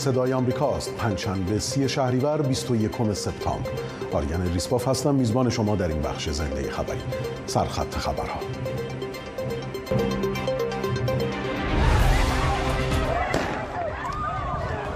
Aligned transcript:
صدای 0.00 0.32
آمریکاست 0.32 0.94
پنجشنبه 0.94 1.58
سی 1.58 1.88
شهریور 1.88 2.42
21 2.42 3.12
سپتامبر. 3.12 3.70
آریان 4.12 4.52
ریسپاف 4.52 4.88
هستم. 4.88 5.14
میزبان 5.14 5.50
شما 5.50 5.76
در 5.76 5.88
این 5.88 6.02
بخش 6.02 6.28
زنده 6.28 6.70
خبری. 6.70 7.00
سرخط 7.46 7.94
خبرها. 7.94 8.40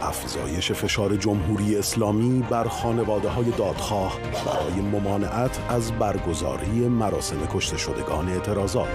افزایش 0.03 0.73
فشار 0.73 1.17
جمهوری 1.17 1.77
اسلامی 1.77 2.43
بر 2.51 2.69
خانواده 2.69 3.29
های 3.29 3.51
دادخواه 3.51 4.19
برای 4.47 4.81
ممانعت 4.81 5.61
از 5.69 5.93
برگزاری 5.93 6.89
مراسم 6.89 7.47
کشته 7.55 7.77
شدگان 7.77 8.29
اعتراضات. 8.29 8.89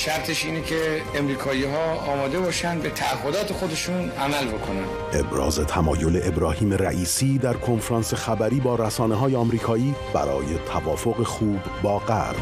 شرطش 0.00 0.44
اینه 0.44 0.62
که 0.62 1.02
امریکایی 1.14 1.64
ها 1.64 1.94
آماده 1.94 2.38
باشن 2.38 2.78
به 2.78 2.90
تعهدات 2.90 3.52
خودشون 3.52 4.10
عمل 4.10 4.48
بکنن. 4.48 4.84
ابراز 5.12 5.60
تمایل 5.60 6.20
ابراهیم 6.24 6.72
رئیسی 6.72 7.38
در 7.38 7.52
کنفرانس 7.52 8.14
خبری 8.14 8.60
با 8.60 8.74
رسانه 8.74 9.14
های 9.14 9.36
آمریکایی 9.36 9.94
برای 10.14 10.46
توافق 10.72 11.22
خوب 11.22 11.58
با 11.82 11.98
غرب. 11.98 12.36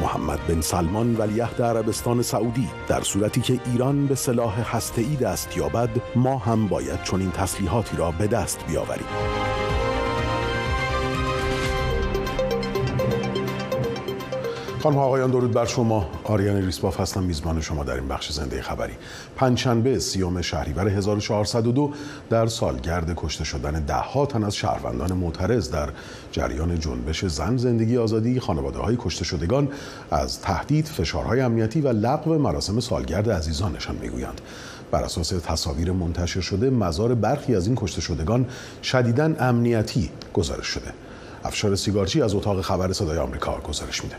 محمد 0.00 0.46
بن 0.46 0.60
سلمان 0.60 1.16
ولیعهد 1.16 1.62
عربستان 1.62 2.22
سعودی 2.22 2.68
در 2.88 3.00
صورتی 3.00 3.40
که 3.40 3.60
ایران 3.72 4.06
به 4.06 4.14
سلاح 4.14 4.76
هسته‌ای 4.76 5.16
دست 5.16 5.56
یابد 5.56 5.90
ما 6.16 6.38
هم 6.38 6.68
باید 6.68 7.02
چنین 7.02 7.30
تسلیحاتی 7.30 7.96
را 7.96 8.10
به 8.10 8.26
دست 8.26 8.66
بیاوریم. 8.66 9.06
خانم 14.84 14.98
آقایان 14.98 15.30
درود 15.30 15.52
بر 15.52 15.64
شما. 15.64 16.08
آریان 16.24 16.56
ریسپاف 16.56 17.00
هستم 17.00 17.22
میزبان 17.22 17.60
شما 17.60 17.84
در 17.84 17.94
این 17.94 18.08
بخش 18.08 18.32
زنده 18.32 18.62
خبری. 18.62 18.92
پنجشنبه 19.36 19.98
سیوم 19.98 20.42
شهریور 20.42 20.88
1402 20.88 21.92
در 22.30 22.46
سالگرد 22.46 23.12
کشته 23.16 23.44
شدن 23.44 23.84
ده 23.84 23.94
ها 23.94 24.26
تن 24.26 24.44
از 24.44 24.56
شهروندان 24.56 25.12
معترض 25.12 25.70
در 25.70 25.88
جریان 26.32 26.80
جنبش 26.80 27.24
زن 27.24 27.56
زندگی 27.56 27.96
آزادی 27.96 28.40
خانواده 28.40 28.78
های 28.78 28.96
کشته 28.98 29.24
شدگان 29.24 29.68
از 30.10 30.40
تهدید 30.40 30.86
فشارهای 30.86 31.40
امنیتی 31.40 31.80
و 31.80 31.88
لغو 31.88 32.38
مراسم 32.38 32.80
سالگرد 32.80 33.30
عزیزانشان 33.30 33.96
می‌گویند. 33.96 34.40
بر 34.90 35.02
اساس 35.02 35.28
تصاویر 35.28 35.92
منتشر 35.92 36.40
شده 36.40 36.70
مزار 36.70 37.14
برخی 37.14 37.56
از 37.56 37.66
این 37.66 37.76
کشته 37.76 38.00
شدگان 38.00 38.46
شدیداً 38.82 39.34
امنیتی 39.38 40.10
گزارش 40.34 40.66
شده. 40.66 40.92
افشار 41.44 41.76
سیگارچی 41.76 42.22
از 42.22 42.34
اتاق 42.34 42.60
خبر 42.60 42.92
صدای 42.92 43.18
آمریکا 43.18 43.60
گزارش 43.60 44.04
میده. 44.04 44.16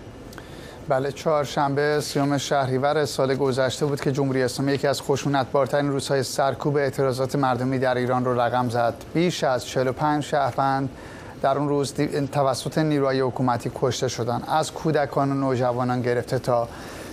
بله 0.89 1.11
چهارشنبه 1.11 1.99
سیوم 2.01 2.37
شهریور 2.37 3.05
سال 3.05 3.35
گذشته 3.35 3.85
بود 3.85 4.01
که 4.01 4.11
جمهوری 4.11 4.43
اسلامی 4.43 4.73
یکی 4.73 4.87
از 4.87 5.01
خشونتبارترین 5.01 5.91
روزهای 5.91 6.23
سرکوب 6.23 6.77
اعتراضات 6.77 7.35
مردمی 7.35 7.79
در 7.79 7.97
ایران 7.97 8.25
رو 8.25 8.41
رقم 8.41 8.69
زد. 8.69 8.93
بیش 9.13 9.43
از 9.43 9.65
45 9.65 10.23
شهروند 10.23 10.89
در 11.41 11.57
اون 11.57 11.69
روز 11.69 11.93
توسط 12.31 12.77
نیروهای 12.77 13.21
حکومتی 13.21 13.71
کشته 13.75 14.07
شدن 14.07 14.41
از 14.47 14.71
کودکان 14.71 15.31
و 15.31 15.33
نوجوانان 15.33 16.01
گرفته 16.01 16.39
تا 16.39 16.67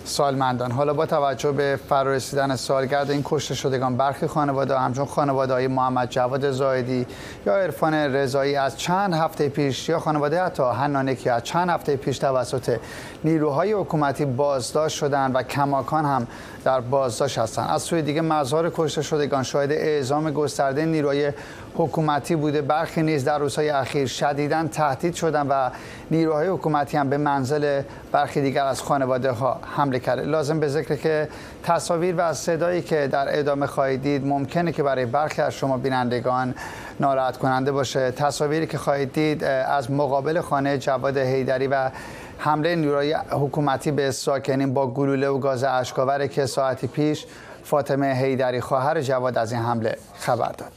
سالمندان. 0.04 0.70
حالا 0.70 0.94
با 0.94 1.06
توجه 1.06 1.52
به 1.52 1.78
فرارسیدن 1.88 2.56
سالگرد 2.56 3.10
این 3.10 3.22
کشته 3.24 3.54
شدگان 3.54 3.96
برخی 3.96 4.26
خانواده 4.26 4.78
همچون 4.78 5.04
خانواده 5.04 5.52
های 5.52 5.66
محمد 5.66 6.10
جواد 6.10 6.50
زایدی 6.50 7.06
یا 7.46 7.56
عرفان 7.56 7.94
رضایی 7.94 8.56
از 8.56 8.78
چند 8.78 9.14
هفته 9.14 9.48
پیش 9.48 9.88
یا 9.88 9.98
خانواده 9.98 10.42
حتی 10.42 10.62
حنانه 10.62 11.14
که 11.14 11.32
از 11.32 11.44
چند 11.44 11.70
هفته 11.70 11.96
پیش 11.96 12.18
توسط 12.18 12.78
نیروهای 13.24 13.72
حکومتی 13.72 14.24
بازداشت 14.24 14.96
شدن 14.96 15.32
و 15.32 15.42
کماکان 15.42 16.04
هم 16.04 16.26
در 16.64 16.80
بازداشت 16.80 17.38
هستند 17.38 17.70
از 17.70 17.82
سوی 17.82 18.02
دیگه 18.02 18.20
مزار 18.20 18.72
کشته 18.74 19.02
شدگان 19.02 19.42
شاهد 19.42 19.72
اعزام 19.72 20.30
گسترده 20.30 20.84
نیروهای 20.84 21.32
حکومتی 21.74 22.36
بوده. 22.36 22.62
برخی 22.62 23.02
نیز 23.02 23.24
در 23.24 23.38
روزهای 23.38 23.70
اخیر 23.70 24.06
شدیدا 24.06 24.68
تهدید 24.68 25.14
شدن 25.14 25.46
و 25.48 25.70
نیروهای 26.10 26.48
حکومتی 26.48 26.96
هم 26.96 27.08
به 27.08 27.16
منزل 27.16 27.82
برخی 28.12 28.40
دیگر 28.40 28.64
از 28.64 28.82
خانواده 28.82 29.30
ها 29.30 29.60
حمله 29.76 29.98
کرده. 29.98 30.22
لازم 30.22 30.60
به 30.60 30.68
ذکر 30.68 30.96
که 30.96 31.28
تصاویر 31.62 32.14
و 32.18 32.34
صدایی 32.34 32.82
که 32.82 33.08
در 33.12 33.38
ادامه 33.38 33.66
خواهید 33.66 34.02
دید 34.02 34.26
ممکنه 34.26 34.72
که 34.72 34.82
برای 34.82 35.06
برخی 35.06 35.42
از 35.42 35.54
شما 35.54 35.76
بینندگان 35.76 36.54
ناراحت 37.00 37.36
کننده 37.36 37.72
باشه. 37.72 38.10
تصاویری 38.10 38.66
که 38.66 38.78
خواهید 38.78 39.12
دید 39.12 39.44
از 39.44 39.90
مقابل 39.90 40.40
خانه 40.40 40.78
جواد 40.78 41.16
هیدری 41.16 41.66
و 41.66 41.90
حمله 42.38 42.76
نیروهای 42.76 43.12
حکومتی 43.30 43.90
به 43.90 44.10
ساکنین 44.10 44.74
با 44.74 44.86
گلوله 44.86 45.28
و 45.28 45.38
گاز 45.38 45.64
اشکاور 45.64 46.26
که 46.26 46.46
ساعتی 46.46 46.86
پیش 46.86 47.26
فاطمه 47.64 48.14
هیدری 48.14 48.60
خواهر 48.60 49.00
جواد 49.00 49.38
از 49.38 49.52
این 49.52 49.62
حمله 49.62 49.98
خبر 50.18 50.52
داد 50.52 50.72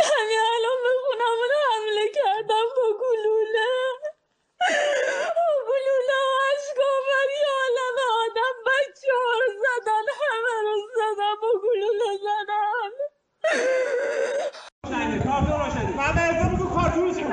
همین 0.00 0.40
الان 0.54 0.78
به 0.84 0.92
خونمون 1.02 1.52
حمله 1.70 2.08
کردم 2.14 2.66
با 2.76 2.86
گلوله 3.02 3.70
با 5.36 5.50
گلوله 5.68 6.18
و 6.28 6.36
اشکاور 6.52 7.28
یه 7.40 7.48
عالم 7.62 7.96
آدم 8.24 8.54
بچه 8.66 9.12
ها 9.12 9.32
رو 9.40 9.48
زدن 9.64 10.06
همه 10.20 10.56
رو 10.62 10.76
زدن 10.96 11.34
با 11.42 11.52
روشنی 15.46 15.94
من 15.96 16.18
ارزا 16.18 16.48
بگو 16.48 16.64
کارتون 16.64 17.14
چی؟ 17.14 17.24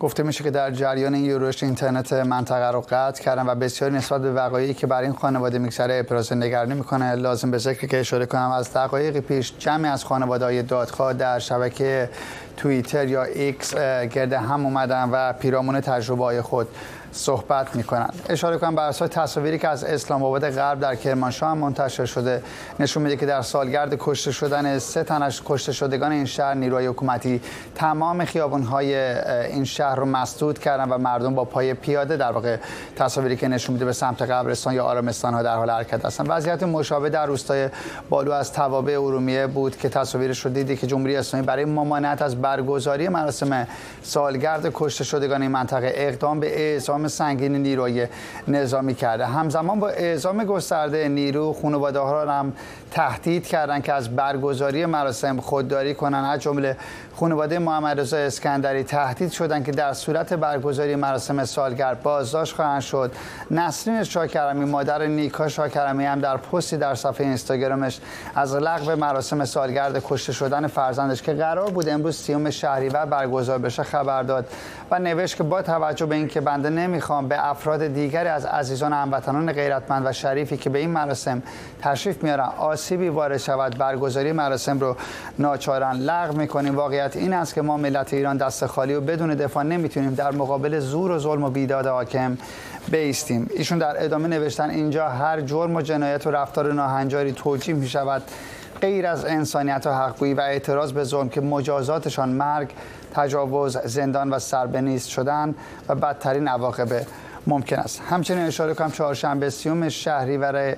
گفته 0.00 0.22
میشه 0.22 0.44
که 0.44 0.50
در 0.50 0.70
جریان 0.70 1.14
این 1.14 1.24
یورش 1.24 1.62
اینترنت 1.62 2.12
منطقه 2.12 2.70
رو 2.70 2.80
قطع 2.80 3.22
کردن 3.22 3.46
و 3.46 3.54
بسیاری 3.54 3.96
نسبت 3.96 4.22
به 4.22 4.32
وقایعی 4.32 4.74
که 4.74 4.86
برای 4.86 5.06
این 5.06 5.16
خانواده 5.16 5.58
میگذره 5.58 5.94
ابراز 5.94 6.32
نگرانی 6.32 6.74
می‌کنه. 6.74 7.14
لازم 7.14 7.50
به 7.50 7.58
ذکر 7.58 7.86
که 7.86 8.00
اشاره 8.00 8.26
کنم 8.26 8.50
از 8.50 8.72
دقایق 8.72 9.20
پیش 9.20 9.52
جمعی 9.58 9.90
از 9.90 10.04
خانواده 10.04 10.44
های 10.44 10.62
دادخواه 10.62 11.12
در 11.12 11.38
شبکه 11.38 12.10
توییتر 12.56 13.08
یا 13.08 13.22
ایکس 13.22 13.74
گرد 14.14 14.32
هم 14.32 14.64
اومدن 14.64 15.08
و 15.12 15.32
پیرامون 15.32 15.80
تجربه 15.80 16.24
های 16.24 16.40
خود 16.40 16.68
صحبت 17.12 17.76
می‌کنن 17.76 18.10
اشاره 18.28 18.58
کنم 18.58 18.74
بر 18.74 18.88
اساس 18.88 19.10
تصاویری 19.12 19.58
که 19.58 19.68
از 19.68 19.84
اسلام 19.84 20.24
آباد 20.24 20.50
غرب 20.50 20.80
در 20.80 20.94
کرمانشاه 20.94 21.54
منتشر 21.54 22.04
شده. 22.04 22.42
نشون 22.80 23.02
میده 23.02 23.16
که 23.16 23.26
در 23.26 23.42
سالگرد 23.42 23.96
کشته 23.98 24.32
شدن 24.32 24.78
سه 24.78 25.04
تن 25.04 25.22
از 25.22 25.40
کشته 25.44 25.72
شدگان 25.72 26.12
این 26.12 26.24
شهر 26.24 26.54
نیروهای 26.54 26.86
حکومتی 26.86 27.40
تمام 27.74 28.24
خیابان‌های 28.24 28.94
این 29.46 29.64
شهر 29.64 29.94
رو 29.94 30.04
مسدود 30.04 30.58
کردن 30.58 30.88
و 30.88 30.98
مردم 30.98 31.34
با 31.34 31.44
پای 31.44 31.74
پیاده 31.74 32.16
در 32.16 32.32
واقع 32.32 32.56
تصاویری 32.96 33.36
که 33.36 33.48
نشون 33.48 33.72
میده 33.72 33.84
به 33.84 33.92
سمت 33.92 34.22
قبرستان 34.22 34.74
یا 34.74 34.84
آرامستان 34.84 35.34
ها 35.34 35.42
در 35.42 35.56
حال 35.56 35.70
حرکت 35.70 36.04
هستن 36.04 36.26
وضعیت 36.26 36.62
مشابه 36.62 37.10
در 37.10 37.26
روستای 37.26 37.68
بالو 38.10 38.32
از 38.32 38.52
توابع 38.52 38.92
ارومیه 38.92 39.46
بود 39.46 39.76
که 39.76 39.88
تصاویرش 39.88 40.44
رو 40.44 40.50
دیدی 40.50 40.76
که 40.76 40.86
جمهوری 40.86 41.16
اسلامی 41.16 41.46
برای 41.46 41.64
ممانعت 41.64 42.22
از 42.22 42.42
برگزاری 42.42 43.08
مراسم 43.08 43.66
سالگرد 44.02 44.70
کشته 44.74 45.04
شدگان 45.04 45.42
این 45.42 45.50
منطقه 45.50 45.92
اقدام 45.94 46.40
به 46.40 46.60
اعزام 46.60 46.99
سنگین 47.08 47.56
نیروی 47.56 48.06
نظامی 48.48 48.94
کرده. 48.94 49.26
همزمان 49.26 49.80
با 49.80 49.88
اعزام 49.88 50.44
گسترده 50.44 51.08
نیرو 51.08 51.52
خانواده 51.52 51.98
ها 51.98 52.24
را 52.24 52.32
هم 52.32 52.52
تهدید 52.90 53.46
کردند 53.46 53.84
که 53.84 53.92
از 53.92 54.16
برگزاری 54.16 54.86
مراسم 54.86 55.40
خودداری 55.40 55.94
کنند 55.94 56.24
از 56.24 56.40
جمله 56.40 56.76
خانواده 57.16 57.58
محمد 57.58 58.00
رضا 58.00 58.16
اسکندری 58.16 58.84
تهدید 58.84 59.32
شدند 59.32 59.64
که 59.64 59.72
در 59.72 59.92
صورت 59.92 60.34
برگزاری 60.34 60.96
مراسم 60.96 61.44
سالگرد 61.44 62.02
بازداشت 62.02 62.54
خواهند 62.54 62.80
شد. 62.80 63.12
نسرین 63.50 64.02
شاکرمی 64.02 64.64
مادر 64.64 65.06
نیکا 65.06 65.48
شاکرمی 65.48 66.04
هم 66.04 66.20
در 66.20 66.36
پستی 66.36 66.76
در 66.76 66.94
صفحه 66.94 67.26
اینستاگرامش 67.26 68.00
از 68.34 68.54
لغو 68.54 68.96
مراسم 68.96 69.44
سالگرد 69.44 70.02
کشته 70.04 70.32
شدن 70.32 70.66
فرزندش 70.66 71.22
که 71.22 71.32
قرار 71.32 71.70
بود 71.70 71.88
امروز 71.88 72.16
سیوم 72.16 72.50
شهریور 72.50 73.04
برگزار 73.04 73.58
بشه 73.58 73.82
خبر 73.82 74.22
داد 74.22 74.46
و 74.90 74.98
نوشت 74.98 75.36
که 75.36 75.42
با 75.42 75.62
توجه 75.62 76.06
به 76.06 76.14
اینکه 76.14 76.40
بنده 76.40 76.70
نمی‌خوام 76.70 77.28
به 77.28 77.48
افراد 77.48 77.86
دیگری 77.86 78.28
از 78.28 78.46
عزیزان 78.46 78.92
هموطنان 78.92 79.52
غیرتمند 79.52 80.06
و 80.06 80.12
شریفی 80.12 80.56
که 80.56 80.70
به 80.70 80.78
این 80.78 80.90
مراسم 80.90 81.42
تشریف 81.82 82.22
میارن 82.22 82.48
آسیبی 82.80 83.08
وارد 83.08 83.36
شود. 83.36 83.78
برگزاری 83.78 84.32
مراسم 84.32 84.80
رو 84.80 84.96
ناچارن 85.38 85.92
لغو 85.92 86.36
می‌کنیم. 86.36 86.76
واقعیت 86.76 87.16
این 87.16 87.32
است 87.32 87.54
که 87.54 87.62
ما 87.62 87.76
ملت 87.76 88.14
ایران 88.14 88.36
دست 88.36 88.66
خالی 88.66 88.94
و 88.94 89.00
بدون 89.00 89.34
دفاع 89.34 89.62
نمی‌تونیم 89.62 90.14
در 90.14 90.30
مقابل 90.30 90.78
زور 90.78 91.10
و 91.10 91.18
ظلم 91.18 91.44
و 91.44 91.50
بیداد 91.50 91.86
حاکم 91.86 92.38
بیستیم. 92.90 93.50
ایشون 93.56 93.78
در 93.78 94.04
ادامه 94.04 94.28
نوشتن 94.28 94.70
اینجا 94.70 95.08
هر 95.08 95.40
جرم 95.40 95.76
و 95.76 95.82
جنایت 95.82 96.26
و 96.26 96.30
رفتار 96.30 96.72
ناهنجاری 96.72 97.32
توجیه 97.32 97.74
می 97.74 97.88
شود 97.88 98.22
غیر 98.80 99.06
از 99.06 99.24
انسانیت 99.24 99.86
و 99.86 99.90
حقگویی 99.90 100.34
و 100.34 100.40
اعتراض 100.40 100.92
به 100.92 101.04
ظلم 101.04 101.28
که 101.28 101.40
مجازاتشان 101.40 102.28
مرگ 102.28 102.70
تجاوز 103.14 103.78
زندان 103.78 104.30
و 104.30 104.38
سربنیست 104.38 105.08
شدن 105.08 105.54
و 105.88 105.94
بدترین 105.94 106.48
عواقب 106.48 107.06
ممکن 107.46 107.76
است. 107.76 108.02
همچنین 108.10 108.46
اشاره 108.46 108.74
کنم 108.74 108.90
چهارشنبه 108.90 109.50
سیوم 109.50 109.88
شهریور 109.88 110.76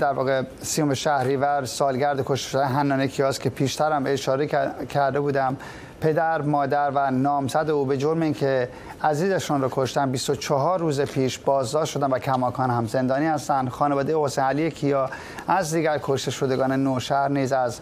در 0.00 0.12
واقع 0.12 0.42
سیوم 0.62 0.94
شهریور 0.94 1.64
سالگرد 1.64 2.24
کشته 2.26 2.50
شدن 2.50 3.06
کیاس 3.06 3.38
که 3.38 3.50
پیشتر 3.50 3.92
هم 3.92 4.04
اشاره 4.06 4.46
کرده 4.86 5.20
بودم. 5.20 5.56
پدر، 6.04 6.42
مادر 6.42 6.90
و 6.94 7.10
نامزد 7.10 7.70
او 7.70 7.84
به 7.84 7.96
جرم 7.96 8.22
اینکه 8.22 8.68
عزیزشون 9.02 9.62
رو 9.62 9.68
کشتن. 9.72 10.10
24 10.10 10.78
روز 10.78 11.00
پیش 11.00 11.38
بازداشت 11.38 11.92
شدن 11.92 12.10
و 12.10 12.18
کماکان 12.18 12.70
هم 12.70 12.86
زندانی 12.86 13.26
هستند. 13.26 13.68
خانواده 13.68 14.16
حسین 14.16 14.44
علی 14.44 14.70
کیا 14.70 15.10
از 15.48 15.74
دیگر 15.74 15.98
کشته 16.02 16.30
شدگان 16.30 16.72
نوشهر 16.72 17.28
نیز 17.28 17.52
از 17.52 17.80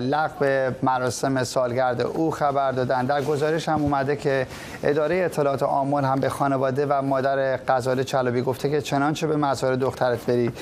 لغو 0.00 0.70
مراسم 0.82 1.44
سالگرد 1.44 2.00
او 2.00 2.30
خبر 2.30 2.72
دادن 2.72 3.06
در 3.06 3.22
گزارش 3.22 3.68
هم 3.68 3.82
اومده 3.82 4.16
که 4.16 4.46
اداره 4.82 5.16
اطلاعات 5.16 5.62
آمول 5.62 6.04
هم 6.04 6.20
به 6.20 6.28
خانواده 6.28 6.86
و 6.86 7.02
مادر 7.02 7.56
غزاله 7.56 8.04
چلبی 8.04 8.42
گفته 8.42 8.70
که 8.70 8.80
چنانچه 8.80 9.26
به 9.26 9.36
مزار 9.36 9.76
دخترت 9.76 10.26
بری 10.26 10.52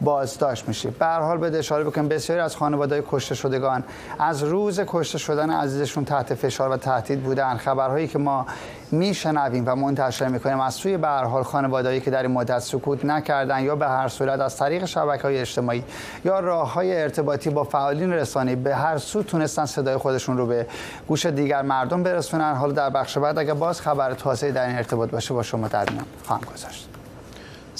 بازداشت 0.00 0.68
میشه 0.68 0.90
به 0.90 1.06
هر 1.06 1.20
حال 1.20 1.38
به 1.38 1.58
اشاره 1.58 1.84
بکنم 1.84 2.08
بسیاری 2.08 2.42
از 2.42 2.56
خانواده 2.56 3.04
کشته 3.10 3.34
شدگان 3.34 3.84
از 4.18 4.42
روز 4.42 4.80
کشته 4.86 5.18
شدن 5.18 5.50
عزیزشون 5.50 6.04
تحت 6.04 6.34
فشار 6.34 6.70
و 6.70 6.76
تهدید 6.76 7.22
بودن. 7.22 7.56
خبرهایی 7.56 8.08
که 8.08 8.18
ما 8.18 8.46
میشنویم 8.90 9.64
و 9.66 9.76
منتشر 9.76 10.28
می‌کنیم 10.28 10.60
از 10.60 10.74
سوی 10.74 10.96
به 10.96 11.08
هر 11.08 11.24
حال 11.24 11.42
خانوادهایی 11.42 12.00
که 12.00 12.10
در 12.10 12.22
این 12.22 12.30
مدت 12.30 12.58
سکوت 12.58 13.04
نکردن 13.04 13.62
یا 13.62 13.76
به 13.76 13.88
هر 13.88 14.08
صورت 14.08 14.40
از 14.40 14.56
طریق 14.56 14.84
شبکه 14.84 15.22
های 15.22 15.38
اجتماعی 15.38 15.84
یا 16.24 16.40
راه 16.40 16.72
های 16.72 17.02
ارتباطی 17.02 17.50
با 17.50 17.64
فعالین 17.64 18.12
رسانه‌ای 18.12 18.56
به 18.56 18.76
هر 18.76 18.98
سو 18.98 19.22
تونستن 19.22 19.66
صدای 19.66 19.96
خودشون 19.96 20.36
رو 20.36 20.46
به 20.46 20.66
گوش 21.08 21.26
دیگر 21.26 21.62
مردم 21.62 22.02
برسونن. 22.02 22.54
حالا 22.54 22.72
در 22.72 22.90
بخش 22.90 23.18
بعد 23.18 23.38
اگر 23.38 23.54
باز 23.54 23.80
خبر 23.80 24.14
تازه 24.14 24.52
در 24.52 24.66
این 24.66 24.76
ارتباط 24.76 25.10
باشه 25.10 25.34
با 25.34 25.42
شما 25.42 25.68
در 25.68 25.90
میان 25.90 26.04
خواهم 26.26 26.42
گذاشت. 26.54 26.93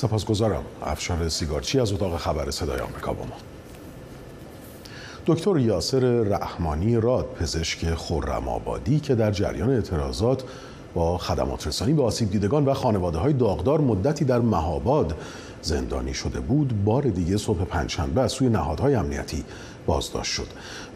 سپاسگزارم. 0.05 0.63
افشار 0.83 1.29
سیگارچی 1.29 1.81
از 1.81 1.93
اتاق 1.93 2.17
خبر 2.17 2.51
صدای 2.51 2.81
آمریکا 2.81 3.13
با 3.13 3.25
ما. 3.25 3.37
دکتر 5.27 5.59
یاسر 5.59 6.01
رحمانی 6.23 6.97
راد 6.97 7.27
پزشک 7.41 7.95
خرم 7.95 8.49
آبادی 8.49 9.01
که 9.01 9.15
در 9.15 9.31
جریان 9.31 9.71
اعتراضات 9.71 10.45
با 10.95 11.19
خدمات 11.19 11.67
رسانی 11.67 11.93
به 11.93 12.03
آسیب 12.03 12.31
دیدگان 12.31 12.65
و 12.65 12.75
خانواده 12.75 13.19
های 13.19 13.33
داغدار 13.33 13.81
مدتی 13.81 14.25
در 14.25 14.39
مهاباد 14.39 15.15
زندانی 15.65 16.15
شده 16.15 16.41
بود 16.41 16.85
بار 16.85 17.03
دیگه 17.03 17.37
صبح 17.37 17.65
پنجشنبه 17.65 18.21
از 18.21 18.33
سوی 18.33 18.49
نهادهای 18.49 18.95
امنیتی 18.95 19.45
بازداشت 19.87 20.33
شد. 20.33 20.47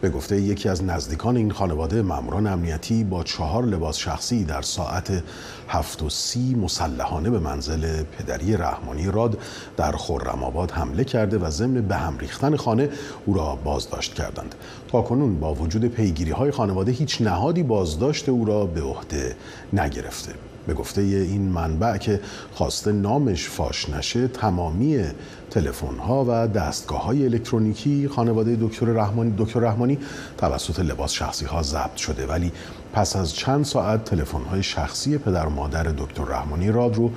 به 0.00 0.10
گفته 0.10 0.40
یکی 0.40 0.68
از 0.68 0.84
نزدیکان 0.84 1.36
این 1.36 1.50
خانواده 1.50 2.02
ماموران 2.02 2.46
امنیتی 2.46 3.04
با 3.04 3.24
چهار 3.24 3.64
لباس 3.64 3.96
شخصی 3.96 4.44
در 4.44 4.62
ساعت 4.62 5.22
هفت 5.68 6.02
و 6.02 6.10
سی 6.10 6.54
مسلحانه 6.54 7.30
به 7.30 7.38
منزل 7.38 8.02
پدری 8.02 8.56
رحمانی 8.56 9.06
راد 9.06 9.38
در 9.76 9.92
خرم 9.92 10.42
آباد 10.42 10.70
حمله 10.70 11.04
کرده 11.04 11.38
و 11.38 11.50
ضمن 11.50 11.82
به 11.82 11.96
هم 11.96 12.18
ریختن 12.18 12.56
خانه 12.56 12.88
او 13.26 13.34
را 13.34 13.58
بازداشت 13.64 14.14
کردند. 14.14 14.54
تا 14.88 15.02
کنون 15.02 15.40
با 15.40 15.54
وجود 15.54 15.84
پیگیری 15.84 16.30
های 16.30 16.50
خانواده 16.50 16.92
هیچ 16.92 17.22
نهادی 17.22 17.62
بازداشت 17.62 18.28
او 18.28 18.44
را 18.44 18.66
به 18.66 18.82
عهده 18.82 19.36
نگرفته. 19.72 20.47
به 20.68 20.74
گفته 20.74 21.00
این 21.00 21.42
منبع 21.42 21.96
که 21.96 22.20
خواسته 22.54 22.92
نامش 22.92 23.48
فاش 23.48 23.88
نشه 23.88 24.28
تمامی 24.28 25.04
تلفن 25.50 25.98
ها 25.98 26.24
و 26.28 26.48
دستگاه 26.48 27.04
های 27.04 27.24
الکترونیکی 27.24 28.08
خانواده 28.08 28.56
دکتر 28.60 28.86
رحمانی 28.86 29.34
دکتر 29.38 29.60
رحمانی 29.60 29.98
توسط 30.38 30.80
لباس 30.80 31.12
شخصی 31.12 31.44
ها 31.44 31.62
ضبط 31.62 31.96
شده. 31.96 32.26
ولی 32.26 32.52
پس 32.92 33.16
از 33.16 33.34
چند 33.34 33.64
ساعت 33.64 34.04
تلفن 34.04 34.42
های 34.42 34.62
شخصی 34.62 35.18
پدر 35.18 35.46
و 35.46 35.50
مادر 35.50 35.82
دکتر 35.82 36.24
رحمانی 36.24 36.70
راد 36.70 36.96
رو 36.96 37.10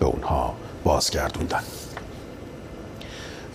به 0.00 0.06
اونها 0.06 0.54
بازگردوندن. 0.84 1.62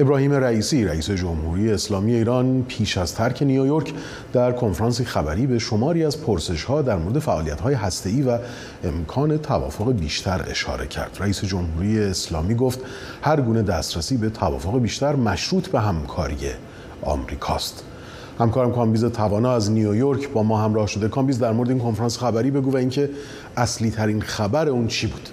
ابراهیم 0.01 0.31
رئیسی 0.31 0.85
رئیس 0.85 1.11
جمهوری 1.11 1.71
اسلامی 1.71 2.13
ایران 2.13 2.63
پیش 2.67 2.97
از 2.97 3.15
ترک 3.15 3.43
نیویورک 3.43 3.93
در 4.33 4.51
کنفرانسی 4.51 5.05
خبری 5.05 5.47
به 5.47 5.59
شماری 5.59 6.05
از 6.05 6.21
پرسش 6.21 6.63
ها 6.63 6.81
در 6.81 6.95
مورد 6.95 7.19
فعالیت 7.19 7.61
های 7.61 7.73
هسته‌ای 7.73 8.21
و 8.21 8.37
امکان 8.83 9.37
توافق 9.37 9.91
بیشتر 9.91 10.45
اشاره 10.49 10.87
کرد. 10.87 11.17
رئیس 11.19 11.45
جمهوری 11.45 11.99
اسلامی 11.99 12.55
گفت 12.55 12.79
هر 13.21 13.41
گونه 13.41 13.61
دسترسی 13.61 14.17
به 14.17 14.29
توافق 14.29 14.79
بیشتر 14.79 15.15
مشروط 15.15 15.67
به 15.67 15.79
همکاری 15.79 16.37
آمریکاست. 17.01 17.83
همکارم 18.39 18.71
کامبیز 18.71 19.05
توانا 19.05 19.53
از 19.53 19.71
نیویورک 19.71 20.29
با 20.29 20.43
ما 20.43 20.61
همراه 20.61 20.87
شده. 20.87 21.07
کامبیز 21.07 21.39
در 21.39 21.51
مورد 21.51 21.69
این 21.69 21.79
کنفرانس 21.79 22.17
خبری 22.17 22.51
بگو 22.51 22.71
و 22.71 22.77
اینکه 22.77 23.09
اصلی 23.57 23.91
ترین 23.91 24.21
خبر 24.21 24.69
اون 24.69 24.87
چی 24.87 25.07
بود؟ 25.07 25.29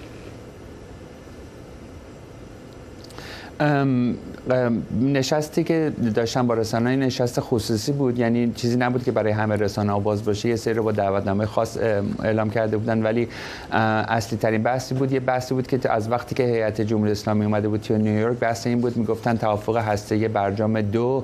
نشستی 5.01 5.63
که 5.63 5.91
داشتن 6.15 6.47
با 6.47 6.53
رسانه 6.53 6.95
نشست 6.95 7.39
خصوصی 7.39 7.91
بود 7.91 8.19
یعنی 8.19 8.51
چیزی 8.55 8.77
نبود 8.77 9.03
که 9.03 9.11
برای 9.11 9.31
همه 9.31 9.55
رسانه 9.55 9.91
آواز 9.91 10.25
باشه. 10.25 10.49
یه 10.49 10.55
سری 10.55 10.73
رو 10.73 10.83
با 10.83 10.91
دعوتنامه 10.91 11.45
خاص 11.45 11.77
اعلام 12.23 12.49
کرده 12.49 12.77
بودن 12.77 13.03
ولی 13.03 13.27
اصلی 13.71 14.37
ترین 14.37 14.63
بحثی 14.63 14.95
بود. 14.95 15.11
یه 15.11 15.19
بحثی 15.19 15.53
بود 15.53 15.67
که 15.67 15.91
از 15.91 16.11
وقتی 16.11 16.35
که 16.35 16.43
هیئت 16.43 16.81
جمهوری 16.81 17.11
اسلامی 17.11 17.45
اومده 17.45 17.67
بود 17.67 17.81
توی 17.81 17.97
نیویورک 17.97 18.37
بحث 18.37 18.67
این 18.67 18.81
بود 18.81 18.97
می‌گفتن 18.97 19.37
توافق 19.37 19.77
هسته 19.77 20.27
برجام 20.27 20.81
دو 20.81 21.23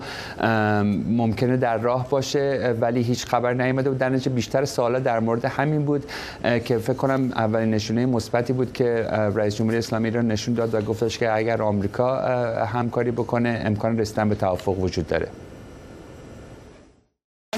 ممکنه 1.08 1.58
در 1.58 1.78
راه 1.78 2.10
باشه 2.10 2.76
ولی 2.82 3.02
هیچ 3.02 3.26
خبر 3.26 3.54
نیامده 3.54 3.90
بود. 3.90 3.98
در 3.98 4.10
نتیجه 4.10 4.32
بیشتر 4.32 4.66
سوالا 4.66 5.00
در 5.00 5.20
مورد 5.20 5.46
همین 5.46 5.86
بود 5.86 6.04
که 6.66 6.78
فکر 6.78 6.94
کنم 6.94 7.32
اولین 7.36 7.72
نشونه 7.72 8.06
مثبتی 8.06 8.54
بود 8.54 8.74
که 8.74 8.86
رئیس 9.36 9.56
جمهوری 9.56 9.78
اسلامی 9.78 10.10
رو 10.10 10.22
نشون 10.22 10.54
داد 10.54 10.74
و 10.74 10.82
گفتش 10.82 11.18
که 11.18 11.36
اگر 11.36 11.62
آمریکا 11.62 12.18
همکاری 12.66 13.12
بکنه 13.16 13.62
امکان 13.66 14.00
رسیدن 14.00 14.30
به 14.30 14.36
توافق 14.36 14.80
وجود 14.80 15.08
داره. 15.08 15.28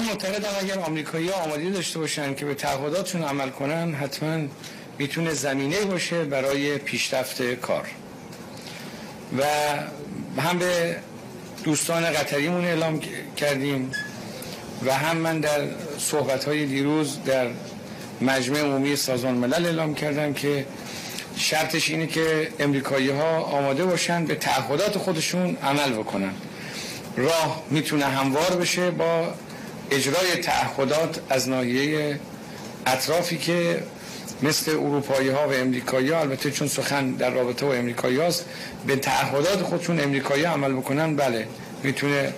معتقدم 0.08 0.48
اگر 0.60 0.78
آمریکایی 0.78 1.30
آمادگی 1.30 1.70
داشته 1.70 1.98
باشن 1.98 2.34
که 2.34 2.44
به 2.44 2.54
تعهداتشون 2.54 3.22
عمل 3.22 3.50
کنن 3.50 3.94
حتما 3.94 4.46
می‌تونه 4.98 5.34
زمینه 5.34 5.84
باشه 5.84 6.24
برای 6.24 6.78
پیشرفت 6.78 7.42
کار. 7.42 7.86
و 9.38 9.44
هم 10.40 10.58
به 10.58 10.96
دوستان 11.64 12.10
قطریمون 12.10 12.64
اعلام 12.64 13.00
کردیم 13.36 13.90
و 14.86 14.94
هم 14.94 15.16
من 15.16 15.40
در 15.40 15.60
صحبت 15.98 16.44
های 16.44 16.66
دیروز 16.66 17.24
در 17.24 17.46
مجمع 18.20 18.60
عمومی 18.60 18.96
سازمان 18.96 19.34
ملل 19.34 19.66
اعلام 19.66 19.94
کردم 19.94 20.32
که 20.32 20.66
شرطش 21.38 21.90
اینه 21.90 22.06
که 22.06 22.48
امریکایی 22.60 23.10
ها 23.10 23.38
آماده 23.38 23.84
باشن 23.84 24.24
به 24.24 24.34
تعهدات 24.34 24.98
خودشون 24.98 25.56
عمل 25.62 25.92
بکنن. 25.92 26.32
راه 27.16 27.62
می‌تونه 27.70 28.04
هموار 28.04 28.56
بشه 28.56 28.90
با 28.90 29.34
اجرای 29.90 30.36
تعهدات 30.42 31.20
از 31.30 31.48
ناحیه 31.48 32.20
اطرافی 32.86 33.38
که 33.38 33.82
مثل 34.42 34.70
اروپایی 34.70 35.28
ها 35.28 35.48
و 35.48 35.52
امریکایی 35.52 36.10
ها 36.10 36.20
البته 36.20 36.50
چون 36.50 36.68
سخن 36.68 37.10
در 37.10 37.30
رابطه 37.30 37.66
با 37.66 37.74
امریکایی 37.74 38.16
هاست 38.16 38.44
به 38.86 38.96
تعهدات 38.96 39.62
خودشون 39.62 40.00
امریکایی 40.00 40.44
عمل 40.44 40.72
بکنن 40.72 41.16
بله 41.16 41.48
می‌تونه 41.82 42.32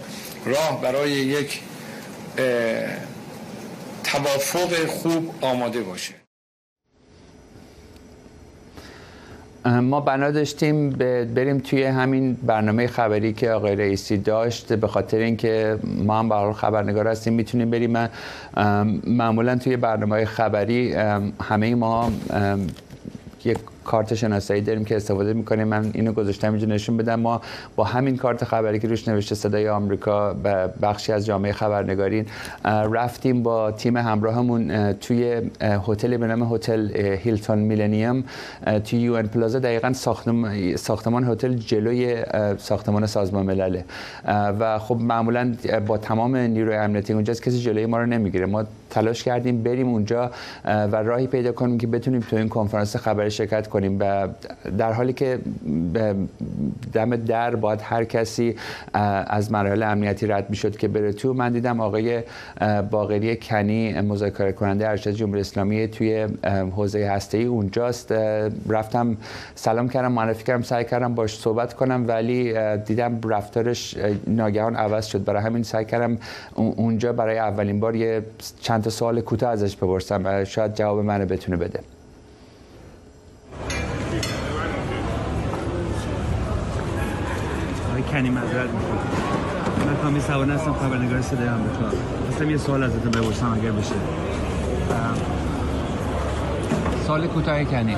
راه 0.46 0.80
برای 0.82 1.10
یک 1.10 1.60
توافق 4.04 4.86
خوب 4.86 5.34
آماده 5.40 5.80
باشه. 5.80 6.19
ما 9.64 10.00
بنا 10.00 10.30
داشتیم 10.30 10.90
بریم 11.34 11.58
توی 11.58 11.84
همین 11.84 12.34
برنامه 12.34 12.86
خبری 12.86 13.32
که 13.32 13.50
آقای 13.50 13.76
رئیسی 13.76 14.16
داشت 14.16 14.72
به 14.72 14.86
خاطر 14.86 15.18
اینکه 15.18 15.78
ما 16.04 16.18
هم 16.18 16.28
به 16.28 16.52
خبرنگار 16.52 17.08
هستیم 17.08 17.32
می‌تونیم 17.32 17.70
بریم. 17.70 17.90
من 17.90 18.08
معمولا 19.06 19.56
توی 19.56 19.76
برنامه 19.76 20.24
خبری 20.24 20.92
همه 21.42 21.74
ما 21.74 22.12
یک 23.44 23.58
کارت 23.84 24.14
شناسایی 24.14 24.60
داریم 24.60 24.84
که 24.84 24.96
استفاده 24.96 25.32
می‌کنیم. 25.32 25.68
من 25.68 25.90
اینو 25.94 26.12
گذاشتم 26.12 26.50
اینجا 26.50 26.66
نشون 26.66 26.96
بدم. 26.96 27.20
ما 27.20 27.40
با 27.76 27.84
همین 27.84 28.16
کارت 28.16 28.44
خبری 28.44 28.78
که 28.78 28.88
روش 28.88 29.08
نوشته 29.08 29.34
صدای 29.34 29.68
آمریکا 29.68 30.36
و 30.44 30.68
بخشی 30.68 31.12
از 31.12 31.26
جامعه 31.26 31.52
خبرنگارین 31.52 32.26
رفتیم 32.64 33.42
با 33.42 33.70
تیم 33.70 33.96
همراهمون 33.96 34.92
توی 34.92 35.50
هتل 35.60 36.16
به 36.16 36.26
نام 36.26 36.54
هتل 36.54 36.96
هیلتون 36.96 37.58
میلنیوم 37.58 38.24
توی 38.84 38.98
یو 38.98 39.14
ان 39.14 39.26
پلازا. 39.26 39.58
دقیقا 39.58 39.92
ساختمان 39.92 40.76
ساختمان 40.76 41.24
هتل 41.24 41.54
جلوی 41.54 42.16
ساختمان 42.58 43.06
سازمان 43.06 43.46
ملله. 43.46 43.84
و 44.60 44.78
خب 44.78 44.96
معمولا 44.96 45.54
با 45.86 45.98
تمام 45.98 46.36
نیروی 46.36 46.76
امنیتی 46.76 47.12
اونجاست 47.12 47.42
کسی 47.42 47.60
جلوی 47.60 47.86
ما 47.86 47.98
رو 47.98 48.06
نمی‌گیره. 48.06 48.46
ما 48.46 48.64
تلاش 48.90 49.22
کردیم 49.22 49.62
بریم 49.62 49.88
اونجا 49.88 50.30
و 50.64 50.96
راهی 50.96 51.26
پیدا 51.26 51.52
کنیم 51.52 51.78
که 51.78 51.86
بتونیم 51.86 52.20
تو 52.20 52.36
این 52.36 52.48
کنفرانس 52.48 52.96
خبری 52.96 53.30
شرکت 53.30 53.68
کنیم 53.70 53.98
در 54.78 54.92
حالی 54.92 55.12
که 55.12 55.38
دم 56.92 57.16
در 57.16 57.56
باید 57.56 57.80
هر 57.82 58.04
کسی 58.04 58.56
از 59.26 59.52
مراحل 59.52 59.82
امنیتی 59.82 60.26
رد 60.26 60.50
می‌شد 60.50 60.76
که 60.76 60.88
بره 60.88 61.12
تو 61.12 61.32
من 61.32 61.52
دیدم 61.52 61.80
آقای 61.80 62.22
باقری 62.90 63.36
کنی 63.36 64.00
مذاکره 64.00 64.52
کننده 64.52 64.88
ارشد 64.88 65.10
جمهوری 65.10 65.40
اسلامی 65.40 65.88
توی 65.88 66.26
حوزه 66.76 67.10
هسته 67.10 67.38
ای 67.38 67.44
اونجاست 67.44 68.12
رفتم 68.68 69.16
سلام 69.54 69.88
کردم 69.88 70.12
معرفی 70.12 70.44
کردم 70.44 70.62
سعی 70.62 70.84
کردم 70.84 71.14
باش 71.14 71.38
صحبت 71.38 71.74
کنم 71.74 72.04
ولی 72.08 72.54
دیدم 72.76 73.20
رفتارش 73.28 73.96
ناگهان 74.26 74.76
عوض 74.76 75.06
شد. 75.06 75.24
برای 75.24 75.42
همین 75.42 75.62
سعی 75.62 75.84
کردم 75.84 76.18
اونجا 76.54 77.12
برای 77.12 77.38
اولین 77.38 77.80
بار 77.80 77.96
یه 77.96 78.22
چند 78.60 78.82
تا 78.82 78.90
سوال 78.90 79.20
کوتاه 79.20 79.50
ازش 79.50 79.76
بپرسم 79.76 80.44
شاید 80.44 80.74
جواب 80.74 80.98
منو 80.98 81.26
بتونه 81.26 81.56
بده 81.56 81.80
آقای 87.90 87.99
کنی 88.10 88.30
مذارت 88.30 88.70
می‌کنم. 88.70 89.86
من 89.86 89.96
کامی 90.02 90.20
سوانه 90.20 90.54
هستم 90.54 90.72
خبرنگار 90.72 91.22
صدای 91.22 91.48
آمریکا. 91.48 91.96
خواستم 92.28 92.50
یه 92.50 92.56
سوال 92.56 92.82
ازتون 92.82 93.10
بپرسم 93.10 93.58
اگر 93.60 93.70
بشه. 93.70 93.94
سال 97.06 97.26
کوتاه 97.26 97.64
کنی. 97.64 97.96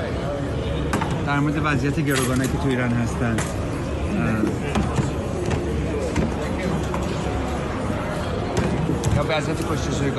در 1.27 1.39
مورد 1.39 1.61
وضعیت 1.63 1.99
گروگانه 1.99 2.43
که 2.43 2.57
تو 2.63 2.69
ایران 2.69 2.91
هستن. 2.91 3.35
یا 9.15 9.25
وضعیت 9.29 9.57
کشته 9.57 10.11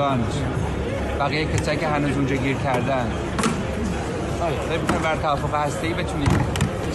بقیه 1.21 1.45
کسایی 1.45 1.79
که 1.79 1.89
هنوز 1.89 2.17
اونجا 2.17 2.37
گیر 2.37 2.57
کردن. 2.57 3.07
فکر 4.69 4.81
می‌کنم 4.81 4.99
بر 5.03 5.17
توافق 5.17 5.55
هسته‌ای 5.55 5.95
بتونید 5.95 6.31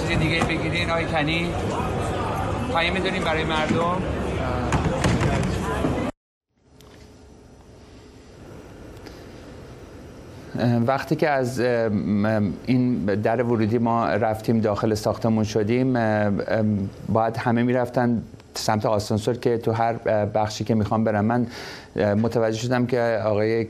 چیز 0.07 0.19
دیگه 0.19 0.43
بگیرین 0.43 0.89
آقای 0.89 1.05
کنی. 1.05 1.49
پایین 2.73 2.93
می‌دونیم 2.93 3.23
برای 3.23 3.43
مردم. 3.43 4.01
وقتی 10.87 11.15
که 11.15 11.29
از 11.29 11.59
این 12.65 13.05
در 13.05 13.43
ورودی 13.43 13.77
ما 13.77 14.07
رفتیم 14.07 14.59
داخل 14.59 14.93
ساختمون 14.93 15.43
شدیم 15.43 15.93
باید 17.09 17.37
همه 17.37 17.63
می‌رفتن 17.63 18.23
سمت 18.53 18.85
آسانسور 18.85 19.35
که 19.35 19.57
تو 19.57 19.71
هر 19.71 19.93
بخشی 20.25 20.63
که 20.63 20.75
می‌خوام 20.75 21.03
برم. 21.03 21.25
من 21.25 21.47
متوجه 21.95 22.57
شدم 22.57 22.85
که 22.85 23.21
آقای 23.25 23.67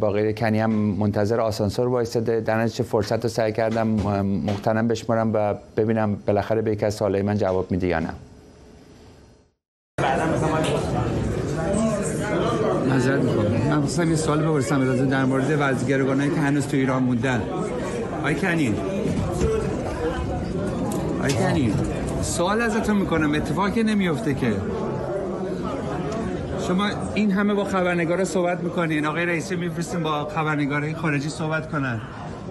باقی 0.00 0.34
کنی 0.34 0.60
هم 0.60 0.70
منتظر 0.70 1.40
آسانسور 1.40 1.88
وایستاده. 1.88 2.40
در 2.40 2.68
چه 2.68 2.82
فرصت 2.82 3.22
رو 3.22 3.28
سعی 3.28 3.52
کردم 3.52 3.86
محترم 4.22 4.88
بشمارم 4.88 5.30
و 5.34 5.54
ببینم 5.76 6.14
بالاخره 6.26 6.62
به 6.62 6.72
یک 6.72 6.82
از 6.82 7.02
من 7.02 7.36
جواب 7.36 7.70
میده 7.70 7.86
یا 7.86 7.98
نه. 7.98 8.10
نظر 12.98 13.16
می‌کنم 13.16 13.68
من 13.68 13.80
خواستم 13.80 14.10
یه 14.10 14.16
سوال 14.16 14.42
بپرسم 14.42 15.06
در 15.06 15.24
مورد 15.24 15.56
وضعگرگانایی 15.60 16.30
که 16.30 16.40
هنوز 16.40 16.66
تو 16.66 16.76
ایران 16.76 17.02
موندن. 17.02 17.42
آی 18.24 18.34
کنی 18.34 18.74
آی 21.22 21.32
کنی 21.32 21.74
سوال 22.22 22.60
ازتون 22.62 22.96
می‌کنم. 22.96 23.34
اتفاقی 23.34 23.82
نمیفته 23.82 24.34
که. 24.34 24.52
شما 26.68 26.90
این 27.14 27.30
همه 27.30 27.54
با 27.54 27.64
خبرنگار 27.64 28.24
صحبت 28.24 28.60
می‌کنین. 28.60 29.06
آقای 29.06 29.26
رئیسی 29.26 29.56
میفرستین 29.56 30.02
با 30.02 30.24
خبرنگارای 30.24 30.94
خارجی 30.94 31.28
صحبت 31.28 31.70
کنن. 31.70 32.00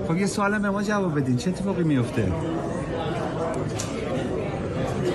خب 0.08 0.18
یه 0.18 0.25
سوال 0.25 0.60
به 0.60 0.70
ما 0.70 0.84
جواب 0.84 1.20
بدین. 1.20 1.38
چه 1.38 1.50
اتفاقی 1.50 1.84
میفته 1.84 2.32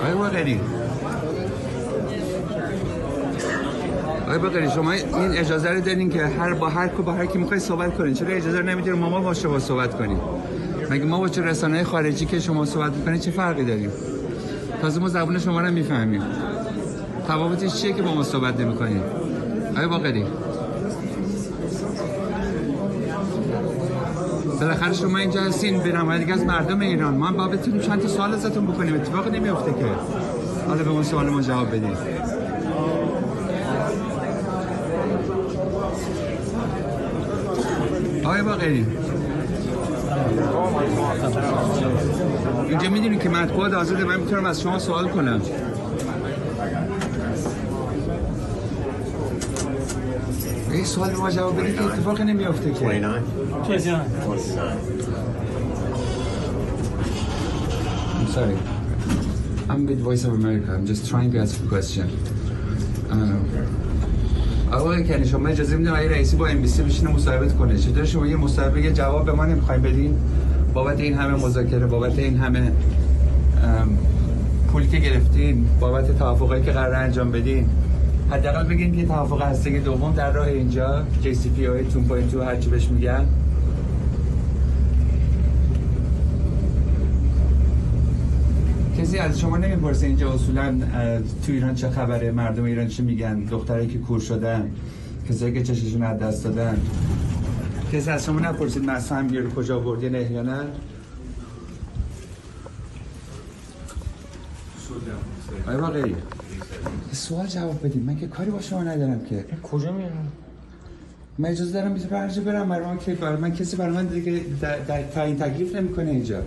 آقای 0.01 0.13
باقری 0.13 0.59
آقای 4.23 4.37
باقری 4.37 4.69
شما 4.69 4.91
این 4.91 5.37
اجازه 5.37 5.69
رو 5.69 5.81
دارین 5.81 6.09
که 6.09 6.25
هر 6.25 6.53
با 6.53 6.69
هر 6.69 6.87
کو 6.87 7.03
با 7.03 7.13
هر 7.13 7.25
کی 7.25 7.37
می‌خوای 7.37 7.59
صحبت 7.59 7.97
کنین. 7.97 8.13
چرا 8.13 8.27
اجازه 8.27 8.59
رو 8.59 8.65
نمیدین 8.65 8.93
ما 8.93 9.19
با 9.19 9.33
شما 9.33 9.59
صحبت 9.59 9.97
کنیم؟ 9.97 10.19
مگه 10.89 11.05
ما 11.05 11.19
با 11.19 11.29
چه 11.29 11.41
رسانه 11.41 11.83
خارجی 11.83 12.25
که 12.25 12.39
شما 12.39 12.65
صحبت 12.65 12.93
می‌کنین 12.93 13.19
چه 13.19 13.31
فرقی 13.31 13.65
داریم؟ 13.65 13.91
تازه 14.81 14.99
ما 14.99 15.07
زبون 15.07 15.39
شما 15.39 15.61
رو 15.61 15.71
می‌فهمیم. 15.71 16.21
تفاوتش 17.27 17.81
چیه 17.81 17.93
که 17.93 18.01
با 18.01 18.13
ما 18.13 18.23
صحبت 18.23 18.59
نمی 18.59 18.75
کنیم 18.75 19.01
آیا 19.77 19.87
باقری 19.87 20.25
بالاخره 24.59 24.93
شما 24.93 25.17
اینجا 25.17 25.41
هستین 25.41 25.79
به 25.79 25.91
نمایندگی 25.91 26.31
از 26.31 26.45
مردم 26.45 26.79
ایران. 26.79 27.17
ما 27.17 27.31
با 27.31 27.47
بتونیم 27.47 27.81
چند 27.81 28.01
تا 28.01 28.07
سوال 28.07 28.33
ازتون 28.33 28.67
بکنیم. 28.67 28.95
اتفاق 28.95 29.27
نمیافته 29.27 29.71
که. 29.71 29.85
حالا 30.67 30.83
به 30.83 30.89
اون 30.89 31.03
سوال 31.03 31.29
ما 31.29 31.41
جواب 31.41 31.67
بدید 31.67 31.97
آقای 38.33 38.43
باقری 38.43 38.85
اینجا 42.69 42.89
می‌دونی 42.89 43.17
که 43.17 43.29
مطبوعات 43.29 43.73
آزاده 43.73 44.03
من 44.03 44.19
می‌تونم 44.19 44.45
از 44.45 44.61
شما 44.61 44.79
سوال 44.79 45.09
کنم 45.09 45.41
این 50.71 50.85
سوال 50.85 51.15
ما 51.15 51.31
جواب 51.31 51.61
بدید 51.61 51.75
که 51.75 51.83
اتفاق 51.83 52.21
نمیافته 52.21 52.71
که 52.73 52.85
29 52.85 54.01
I'm 58.19 58.27
sorry. 58.35 58.57
I'm 59.69 59.85
with 59.85 59.99
Voice 59.99 60.23
of 60.25 60.33
America. 60.33 60.69
I'm 60.75 60.87
just 60.87 61.07
trying 61.11 61.31
to 61.33 61.37
ask 61.43 61.53
a 61.63 61.67
question. 61.67 62.07
آقای 64.73 65.03
کنی 65.03 65.25
شما 65.25 65.47
اجازه 65.47 65.75
میدین 65.75 65.91
آقای 65.93 66.07
رئیسی 66.07 66.35
با 66.35 66.47
ام 66.47 66.61
بی 66.61 66.67
سی 66.67 66.83
بشینه 66.83 67.11
مصاحبه 67.11 67.47
کنه؟ 67.47 67.77
چطور 67.77 68.05
شما 68.05 68.27
یه 68.27 68.35
مصاحبه 68.35 68.91
جواب 68.91 69.25
به 69.25 69.31
ما 69.31 69.45
نمی‌خوایم 69.45 69.81
بدین؟ 69.81 70.17
بابت 70.73 70.99
این 70.99 71.13
همه 71.13 71.45
مذاکره 71.45 71.85
بابت 71.85 72.19
این 72.19 72.37
همه 72.37 72.71
پولی 74.71 74.87
که 74.87 74.97
گرفتین 74.97 75.65
بابت 75.79 76.17
توافقی 76.17 76.61
که 76.61 76.71
قرار 76.71 76.95
انجام 76.95 77.31
بدین؟ 77.31 77.65
حداقل 78.31 78.63
بگین 78.63 78.95
که 78.95 79.05
توافق 79.05 79.41
هستگی 79.41 79.79
دوم 79.79 80.13
در 80.13 80.31
راه 80.31 80.47
اینجا 80.47 81.05
JCPOA 81.23 81.93
2.2 82.33 82.35
هر 82.35 82.55
چی 82.55 82.69
بهش 82.69 82.87
میگن. 82.87 83.25
کسی 89.13 89.21
از 89.21 89.39
شما 89.39 89.57
نمی‌پرسه 89.57 90.05
اینجا 90.05 90.33
اصولا 90.33 90.79
تو 91.45 91.51
ایران 91.51 91.75
چه 91.75 91.89
خبره 91.89 92.31
مردم 92.31 92.63
ایران 92.63 92.87
چی 92.87 93.01
میگن 93.01 93.39
دخترایی 93.39 93.87
که 93.87 93.97
کور 93.97 94.19
شدن 94.19 94.71
کسایی 95.29 95.53
که 95.53 95.63
چششون 95.63 96.03
از 96.03 96.19
دست 96.19 96.43
دادن. 96.43 96.81
کسی 97.91 98.09
از 98.09 98.25
شما 98.25 98.39
نپرسید 98.39 98.83
مثلا 98.83 99.17
هم 99.17 99.29
رو 99.29 99.49
کجا 99.49 99.79
بردین 99.79 100.15
احیانا 100.15 100.63
آیا 105.67 105.77
باقی 105.77 106.15
سوال 107.11 107.47
جواب 107.47 107.85
بدیم 107.85 108.03
من 108.03 108.19
که 108.19 108.27
کاری 108.27 108.51
با 108.51 108.61
شما 108.61 108.83
ندارم 108.83 109.25
که. 109.25 109.45
کجا 109.63 109.91
میرم 109.91 110.27
من 111.37 111.49
اجازه 111.49 111.71
دارم 111.71 111.91
می‌تونم 111.91 112.21
هر 112.21 112.39
برم 112.39 112.69
برای 112.69 112.85
من 112.85 112.97
که 112.97 113.13
برای 113.13 113.37
من 113.37 113.53
کسی 113.53 113.75
برای 113.75 113.93
من 113.93 114.05
دیگه 114.05 114.41
تعیین 115.15 115.37
تکلیف 115.37 115.75
نمی‌کنه 115.75 116.09
اینجا. 116.09 116.41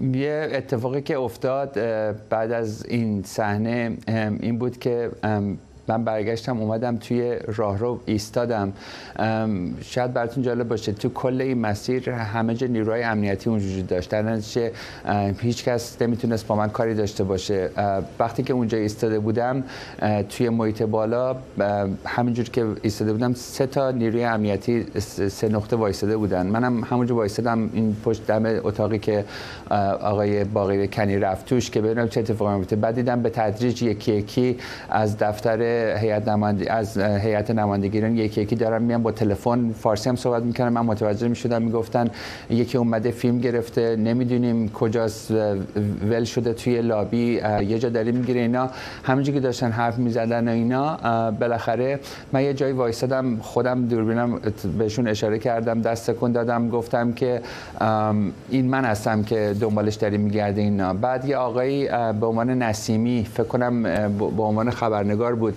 یه 0.00 0.48
اتفاقی 0.52 1.02
که 1.02 1.18
افتاد 1.18 1.72
بعد 2.28 2.52
از 2.52 2.86
این 2.86 3.22
صحنه 3.22 3.96
این 4.40 4.58
بود 4.58 4.78
که 4.78 5.10
من 5.90 6.04
برگشتم 6.04 6.60
اومدم 6.60 6.96
توی 6.96 7.36
راهرو 7.46 8.00
ایستادم. 8.06 8.72
شاید 9.82 10.12
براتون 10.12 10.42
جالب 10.42 10.68
باشه 10.68 10.92
تو 10.92 11.08
کل 11.08 11.40
این 11.40 11.58
مسیر 11.58 12.10
همه 12.10 12.54
جا 12.54 12.66
نیروهای 12.66 13.02
امنیتی 13.02 13.50
اون 13.50 13.58
وجود 13.58 13.86
داشت. 13.86 14.10
در 14.10 14.22
نتیجه 14.22 14.72
هیچ 15.38 15.64
کس 15.64 16.02
نمی‌تونست 16.02 16.46
با 16.46 16.56
من 16.56 16.68
کاری 16.68 16.94
داشته 16.94 17.24
باشه. 17.24 17.70
وقتی 18.18 18.42
که 18.42 18.52
اونجا 18.52 18.78
ایستاده 18.78 19.18
بودم 19.18 19.64
توی 20.28 20.48
محیط 20.48 20.82
بالا 20.82 21.36
همینجور 22.06 22.48
که 22.48 22.66
ایستاده 22.82 23.12
بودم 23.12 23.34
سه 23.34 23.66
تا 23.66 23.90
نیروی 23.90 24.24
امنیتی 24.24 24.86
سه 25.28 25.48
نقطه 25.48 25.76
وایستاده 25.76 26.16
بودن. 26.16 26.46
منم 26.46 26.84
همونجا 26.84 27.14
وایستادم 27.14 27.70
این 27.72 27.96
پشت 28.04 28.26
دم 28.26 28.44
اتاقی 28.46 28.98
که 28.98 29.24
آقای 30.00 30.44
باقی 30.44 30.88
کنی 30.88 31.18
رفت 31.18 31.46
توش 31.46 31.70
که 31.70 31.80
ببینم 31.80 32.08
چه 32.08 32.20
اتفاقی 32.20 32.58
میفته 32.58 32.76
بعد 32.76 32.94
دیدم 32.94 33.22
به 33.22 33.30
تدریج 33.30 33.82
یکی 33.82 34.12
یکی 34.12 34.58
از 34.90 35.18
دفتر 35.18 35.58
هیئت 35.98 36.28
نماینده 36.28 36.72
از 36.72 36.98
هیئت 36.98 37.50
نمایندگی 37.50 37.98
ایران 37.98 38.16
یکی 38.16 38.40
یکی 38.40 38.56
دارن 38.56 38.82
میان 38.82 39.02
با 39.02 39.12
تلفن 39.12 39.72
فارسی 39.72 40.08
هم 40.08 40.16
صحبت 40.16 40.42
می‌کنن. 40.42 40.68
من 40.68 40.80
متوجه 40.80 41.28
می‌شدم 41.28 41.62
می‌گفتن 41.62 42.10
یکی 42.50 42.78
اومده 42.78 43.10
فیلم 43.10 43.38
گرفته 43.38 43.96
نمی‌دونیم 43.96 44.68
کجاست 44.68 45.30
ول 46.10 46.24
شده 46.24 46.52
توی 46.52 46.82
لابی 46.82 47.40
یه 47.66 47.78
جا 47.78 47.88
داری 47.88 48.12
می‌گیره 48.12 48.40
اینا. 48.40 48.70
همونجوری 49.04 49.38
که 49.38 49.42
داشتن 49.42 49.70
حرف 49.70 49.98
می‌زدن 49.98 50.48
و 50.48 50.50
اینا 50.50 50.96
بالاخره 51.30 52.00
من 52.32 52.42
یه 52.42 52.54
جایی 52.54 52.72
وایسادم 52.72 53.36
خودم 53.36 53.86
دوربینم 53.86 54.40
بهشون 54.78 55.08
اشاره 55.08 55.38
کردم 55.38 55.82
دست 55.82 56.10
کن 56.10 56.32
دادم 56.32 56.68
گفتم 56.68 57.12
که 57.12 57.40
این 58.50 58.68
من 58.68 58.84
هستم 58.84 59.22
که 59.22 59.54
دنبالش 59.60 59.94
داری 59.94 60.18
میگرده 60.18 60.60
اینا. 60.60 60.94
بعد 60.94 61.24
یه 61.24 61.36
آقایی 61.36 61.88
به 62.20 62.26
عنوان 62.26 62.50
نسیمی 62.50 63.26
فکر 63.34 63.44
کنم 63.44 63.82
به 64.36 64.42
عنوان 64.42 64.70
خبرنگار 64.70 65.34
بود. 65.34 65.56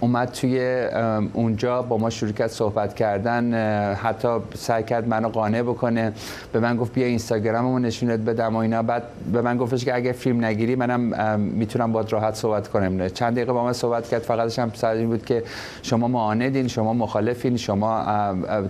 اومد 0.00 0.28
توی 0.28 0.86
اونجا 1.32 1.82
با 1.82 1.98
ما 1.98 2.10
شروع 2.10 2.32
کرد 2.32 2.50
صحبت 2.50 2.94
کردن 2.94 3.54
حتی 3.94 4.28
سعی 4.54 4.82
کرد 4.82 5.08
منو 5.08 5.28
قانع 5.28 5.62
بکنه. 5.62 6.12
به 6.52 6.60
من 6.60 6.76
گفت 6.76 6.92
بیا 6.92 7.06
اینستاگراممو 7.06 7.78
نشونت 7.78 8.20
بدم 8.20 8.56
و 8.56 8.58
اینا. 8.58 8.82
بعد 8.82 9.02
به 9.32 9.42
من 9.42 9.56
گفتش 9.56 9.84
که 9.84 9.94
اگه 9.94 10.12
فیلم 10.12 10.44
نگیری 10.44 10.74
منم 10.74 11.40
می‌تونم 11.40 11.92
با 11.92 12.04
راحت 12.10 12.34
صحبت 12.34 12.68
کنم. 12.68 13.08
چند 13.08 13.32
دقیقه 13.32 13.52
با 13.52 13.64
من 13.64 13.72
صحبت 13.72 14.08
کرد. 14.08 14.22
فقطش 14.22 14.58
هم 14.58 14.70
سر 14.74 15.06
بود 15.06 15.24
که 15.24 15.42
شما 15.82 16.08
معاندین 16.08 16.68
شما 16.68 16.92
مخالفین 16.92 17.56
شما 17.56 18.04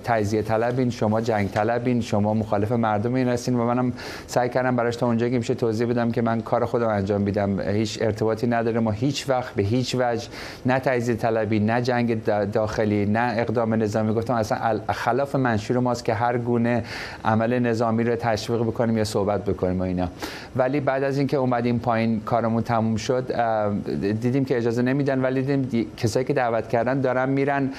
تجزیه 0.04 0.42
طلبین 0.42 0.90
شما 0.90 1.21
جنگ 1.21 1.50
طلبین 1.50 2.00
شما 2.00 2.35
مخالف 2.35 2.73
مردم 2.73 3.14
این 3.14 3.28
هستین 3.28 3.54
و 3.54 3.64
منم 3.64 3.92
سعی 4.26 4.49
کردم 4.49 4.76
براش 4.76 4.97
تا 4.97 5.06
اونجا 5.06 5.28
که 5.28 5.38
میشه 5.38 5.54
توضیح 5.54 5.87
بدم 5.87 6.11
که 6.11 6.23
من 6.23 6.40
کار 6.40 6.64
خودم 6.64 6.88
انجام 6.88 7.21
میدم. 7.21 7.61
هیچ 7.61 7.99
ارتباطی 8.02 8.47
نداره 8.47 8.80
ما 8.80 8.90
هیچ 8.90 9.28
وقت 9.28 9.54
به 9.54 9.62
هیچ 9.62 9.95
وجه 9.99 10.28
نه 10.66 10.78
تجزیه 10.78 11.15
طلبی 11.16 11.61
نه 11.61 11.82
جنگ 11.82 12.25
داخلی 12.52 13.06
نه 13.06 13.35
اقدام 13.37 13.75
نظامی. 13.75 14.14
گفتم 14.14 14.35
اصلا 14.35 14.80
خلاف 14.92 15.35
منشور 15.35 15.78
ماست 15.78 16.04
که 16.04 16.14
هر 16.14 16.38
گونه 16.38 16.85
عمل 17.25 17.58
نظامی 17.58 18.04
رو 18.04 18.16
تشویق 18.16 18.61
بکنیم 18.61 18.99
یا 18.99 19.04
صحبت 19.04 19.44
بکنیم 19.44 19.80
و 19.80 19.82
اینا. 19.82 20.08
ولی 20.56 20.80
بعد 20.80 21.02
از 21.02 21.18
اینکه 21.18 21.37
اومدیم 21.37 21.78
پایین 21.78 22.20
کارمون 22.20 22.62
تموم 22.62 22.96
شد 22.96 23.32
دیدیم 24.00 24.44
که 24.44 24.56
اجازه 24.56 24.82
نمیدن. 24.82 25.23
ولی 25.23 25.42
دیدیم 25.42 25.87
کسایی 25.96 26.25
که 26.25 26.32
دعوت 26.32 26.68
کردن 26.68 27.00
دارن 27.00 27.28
میرن 27.28 27.70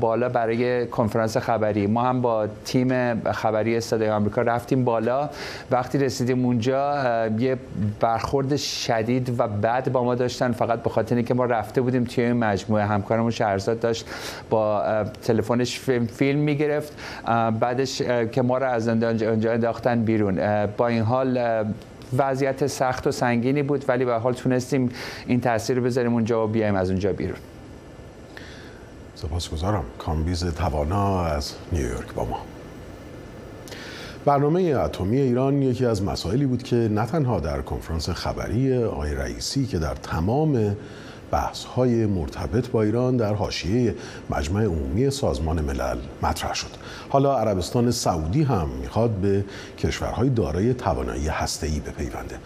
بالا 0.00 0.28
برای 0.28 0.86
کنفرانس 0.86 1.36
خبری. 1.36 1.86
ما 1.86 2.02
هم 2.02 2.20
با 2.20 2.46
تیم 2.64 3.20
خبری 3.32 3.80
صدای 3.80 4.10
آمریکا 4.10 4.42
رفتیم 4.42 4.84
بالا. 4.84 5.30
وقتی 5.70 5.98
رسیدیم 5.98 6.44
اونجا 6.44 6.94
یه 7.38 7.56
برخورد 8.00 8.56
شدید 8.56 9.40
و 9.40 9.48
بد 9.48 9.92
با 9.92 10.04
ما 10.04 10.14
داشتن. 10.14 10.52
فقط 10.52 10.82
به 10.82 10.90
خاطر 10.90 11.16
اینکه 11.16 11.34
ما 11.34 11.44
رفته 11.44 11.80
بودیم 11.80 12.04
توی 12.04 12.32
مجموعه. 12.32 12.71
همکارمون 12.80 13.30
شهرزاد 13.30 13.80
داشت 13.80 14.06
با 14.50 14.84
تلفنش 15.22 15.78
فیلم, 15.78 16.06
فیلم 16.06 16.38
می‌گرفت. 16.38 16.92
بعدش 17.60 18.02
که 18.32 18.42
ما 18.42 18.58
رو 18.58 18.66
از 18.66 18.88
اونجا 18.88 19.52
انداختن 19.52 20.02
بیرون. 20.04 20.66
با 20.66 20.86
این 20.86 21.02
حال 21.02 21.40
وضعیت 22.16 22.66
سخت 22.66 23.06
و 23.06 23.10
سنگینی 23.10 23.62
بود 23.62 23.84
ولی 23.88 24.04
به 24.04 24.14
حال 24.14 24.32
تونستیم 24.32 24.90
این 25.26 25.40
تاثیر 25.40 25.80
بذاریم 25.80 26.12
اونجا 26.14 26.44
و 26.44 26.48
بیایم 26.48 26.74
از 26.74 26.90
اونجا 26.90 27.12
بیرون. 27.12 27.38
سپاسگزارم. 29.14 29.84
کامبیز 29.98 30.44
توانا 30.44 31.24
از 31.24 31.52
نیویورک 31.72 32.14
با 32.14 32.24
ما. 32.24 32.38
برنامه 34.24 34.62
اتمی 34.62 35.20
ایران 35.20 35.62
یکی 35.62 35.86
از 35.86 36.02
مسائلی 36.02 36.46
بود 36.46 36.62
که 36.62 36.76
نه 36.76 37.06
تنها 37.06 37.40
در 37.40 37.60
کنفرانس 37.60 38.10
خبری 38.10 38.84
آقای 38.84 39.14
رئیسی 39.14 39.66
که 39.66 39.78
در 39.78 39.94
تمام 39.94 40.76
بحث 41.32 41.64
های 41.64 42.06
مرتبط 42.06 42.68
با 42.68 42.82
ایران 42.82 43.16
در 43.16 43.34
حاشیه 43.34 43.94
مجمع 44.30 44.64
عمومی 44.64 45.10
سازمان 45.10 45.60
ملل 45.60 45.96
مطرح 46.22 46.54
شد. 46.54 46.70
حالا 47.08 47.38
عربستان 47.38 47.90
سعودی 47.90 48.42
هم 48.42 48.68
می‌خواد 48.80 49.10
به 49.10 49.44
کشورهای 49.78 50.28
دارای 50.28 50.74
توانایی 50.74 51.28
هسته‌ای 51.28 51.80
بپیونده. 51.80 52.36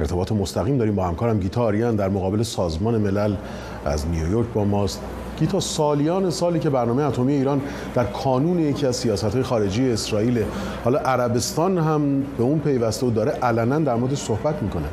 ارتباط 0.00 0.32
مستقیم 0.32 0.78
داریم 0.78 0.94
با 0.94 1.06
همکارم 1.06 1.40
گیتا 1.40 1.62
آریان 1.62 1.96
در 1.96 2.08
مقابل 2.08 2.42
سازمان 2.42 2.98
ملل 2.98 3.34
از 3.84 4.06
نیویورک 4.06 4.46
با 4.54 4.64
ماست. 4.64 5.00
گیتا 5.38 5.60
سالیان 5.60 6.30
سالی 6.30 6.58
که 6.58 6.70
برنامه 6.70 7.02
اتمی 7.02 7.32
ایران 7.32 7.60
در 7.94 8.04
کانون 8.04 8.58
یکی 8.58 8.86
از 8.86 8.96
سیاست 8.96 9.42
خارجی 9.42 9.90
اسرائیل 9.90 10.44
حالا 10.84 10.98
عربستان 10.98 11.78
هم 11.78 12.20
به 12.20 12.42
اون 12.42 12.58
پیوسته 12.58 13.06
و 13.06 13.10
داره 13.10 13.30
علنا 13.30 13.78
در 13.78 13.94
موردش 13.94 14.18
صحبت 14.18 14.62
می‌کنه. 14.62 14.86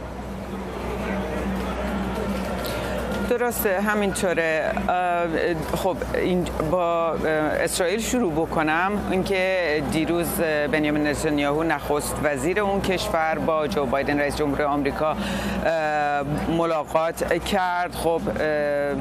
درسته 3.39 3.81
همینطوره. 3.81 4.71
خب 5.75 5.97
این 6.13 6.47
با 6.71 7.11
اسرائیل 7.63 7.99
شروع 7.99 8.31
بکنم. 8.31 8.91
اینکه 9.11 9.83
دیروز 9.91 10.27
بنیامین 10.71 11.07
نتانیاهو 11.07 11.63
نخست 11.63 12.15
وزیر 12.23 12.59
اون 12.59 12.81
کشور 12.81 13.37
با 13.45 13.67
جو 13.67 13.85
بایدن 13.85 14.19
رئیس 14.19 14.37
جمهور 14.37 14.61
آمریکا 14.61 15.15
ملاقات 16.57 17.43
کرد. 17.43 17.95
خب 17.95 18.21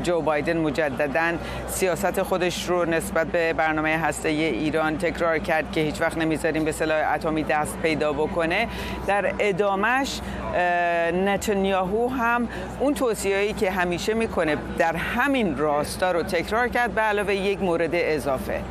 جو 0.02 0.20
بایدن 0.20 0.56
مجددا 0.56 1.32
سیاست 1.68 2.22
خودش 2.22 2.68
رو 2.68 2.84
نسبت 2.84 3.26
به 3.26 3.52
برنامه 3.52 3.98
هسته 3.98 4.28
ایران 4.28 4.98
تکرار 4.98 5.38
کرد 5.38 5.72
که 5.72 5.80
هیچ 5.80 6.00
وقت 6.00 6.18
نمی‌ذاریم 6.18 6.64
به 6.64 6.72
سلاح 6.72 7.12
اتمی 7.14 7.42
دست 7.42 7.78
پیدا 7.82 8.12
بکنه. 8.12 8.68
در 9.06 9.32
ادامش 9.38 10.20
نتانیاهو 11.24 12.08
هم 12.08 12.48
اون 12.80 12.94
توصیه‌ای 12.94 13.52
که 13.52 13.70
همیشه 13.70 14.14
می‌کنه 14.28 14.56
در 14.78 14.96
همین 14.96 15.58
راستا 15.58 16.12
رو 16.12 16.22
تکرار 16.22 16.68
کرد 16.68 16.94
به 16.94 17.00
علاوه 17.00 17.34
یک 17.34 17.58
مورد 17.58 17.90
اضافه 17.92 18.62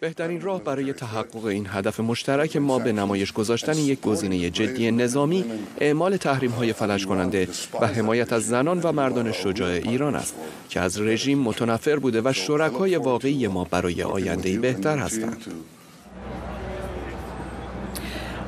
بهترین 0.00 0.40
راه 0.40 0.62
برای 0.62 0.92
تحقق 0.92 1.44
این 1.44 1.66
هدف 1.70 2.00
مشترک 2.00 2.56
ما 2.56 2.78
به 2.78 2.92
نمایش 2.92 3.32
گذاشتن 3.32 3.78
یک 3.78 4.00
گزینه 4.00 4.50
جدی 4.50 4.90
نظامی 4.90 5.44
اعمال 5.80 6.16
تحریم 6.16 6.50
های 6.50 6.72
فلج 6.72 7.06
کننده 7.06 7.48
و 7.80 7.86
حمایت 7.86 8.32
از 8.32 8.46
زنان 8.46 8.80
و 8.80 8.92
مردان 8.92 9.32
شجاع 9.32 9.70
ایران 9.70 10.14
است 10.14 10.34
که 10.68 10.80
از 10.80 11.00
رژیم 11.00 11.38
متنفر 11.38 11.96
بوده 11.96 12.22
و 12.24 12.32
شرکای 12.32 12.96
واقعی 12.96 13.46
ما 13.46 13.64
برای 13.64 14.02
آینده 14.02 14.58
بهتر 14.58 14.98
هستند. 14.98 15.44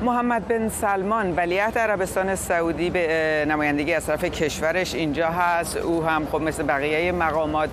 محمد 0.01 0.47
بن 0.47 0.69
سلمان 0.69 1.35
ولیعهد 1.35 1.77
عربستان 1.77 2.35
سعودی 2.35 2.89
به 2.89 3.45
نمایندگی 3.49 3.93
از 3.93 4.05
طرف 4.05 4.23
کشورش 4.23 4.95
اینجا 4.95 5.29
هست. 5.29 5.77
او 5.77 6.03
هم 6.03 6.27
خب 6.31 6.41
مثل 6.41 6.63
بقیه 6.63 7.11
مقامات 7.11 7.69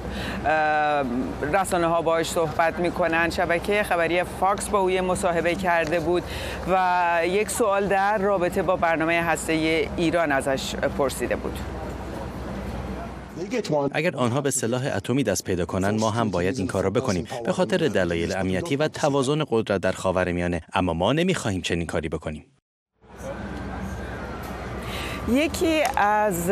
رسانه 1.53 1.87
ها 1.87 2.03
باش 2.03 2.31
صحبت 2.31 2.79
می‌کنن. 2.79 3.31
شبکه 3.31 3.83
خبری 3.83 4.25
فاکس 4.25 4.69
با 4.69 4.79
او 4.79 4.91
مصاحبه 4.91 5.55
کرده 5.55 6.01
بود 6.01 6.23
و 6.73 7.21
یک 7.25 7.51
سوال 7.51 7.87
در 7.87 8.19
رابطه 8.19 8.63
با 8.63 8.77
برنامه 8.77 9.23
هسته 9.23 9.53
ایران 9.97 10.33
ازش 10.33 10.75
پرسیده 10.77 11.37
بود. 11.37 11.59
اگر 13.93 14.17
آنها 14.17 14.41
به 14.41 14.51
سلاح 14.51 14.87
اتمی 14.97 15.23
دست 15.23 15.45
پیدا 15.45 15.65
کنند 15.65 16.01
ما 16.01 16.11
هم 16.11 16.31
باید 16.31 16.59
این 16.59 16.67
کار 16.67 16.85
را 16.85 16.91
بکنیم. 16.91 17.27
به 17.45 17.53
خاطر 17.53 17.89
دلایل 17.89 18.37
امنیتی 18.37 18.77
و 18.77 18.89
توازن 18.89 19.45
قدرت 19.51 19.81
در 19.81 19.93
خاورمیانه. 19.93 20.63
اما 20.75 20.93
ما 20.93 21.13
نمی‌خواهیم 21.13 21.61
چنین 21.61 21.87
کاری 21.87 22.09
بکنیم. 22.09 22.45
یکی 25.33 25.83
از 25.97 26.51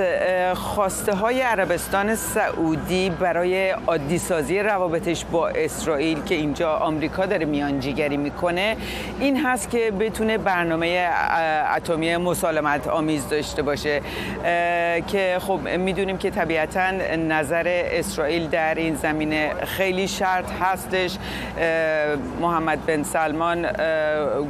خواسته 0.54 1.14
های 1.14 1.40
عربستان 1.40 2.14
سعودی 2.14 3.10
برای 3.10 3.70
عادی 3.70 4.18
سازی 4.18 4.60
روابطش 4.60 5.24
با 5.24 5.48
اسرائیل 5.48 6.22
که 6.22 6.34
اینجا 6.34 6.76
آمریکا 6.76 7.26
داره 7.26 7.44
میانجیگری 7.44 8.16
می‌کنه 8.16 8.76
این 9.20 9.44
هست 9.44 9.70
که 9.70 9.90
بتونه 9.90 10.38
برنامه 10.38 11.10
اتمی 11.76 12.16
مسالمت 12.16 12.88
آمیز 12.88 13.28
داشته 13.28 13.62
باشه. 13.62 14.00
که 15.06 15.36
خب 15.40 15.60
می‌دونیم 15.78 16.18
که 16.18 16.30
طبیعتا 16.30 16.90
نظر 17.16 17.64
اسرائیل 17.90 18.48
در 18.48 18.74
این 18.74 18.94
زمینه 18.94 19.50
خیلی 19.64 20.08
شرط 20.08 20.50
هستش. 20.60 21.16
محمد 22.40 22.86
بن 22.86 23.02
سلمان 23.02 23.66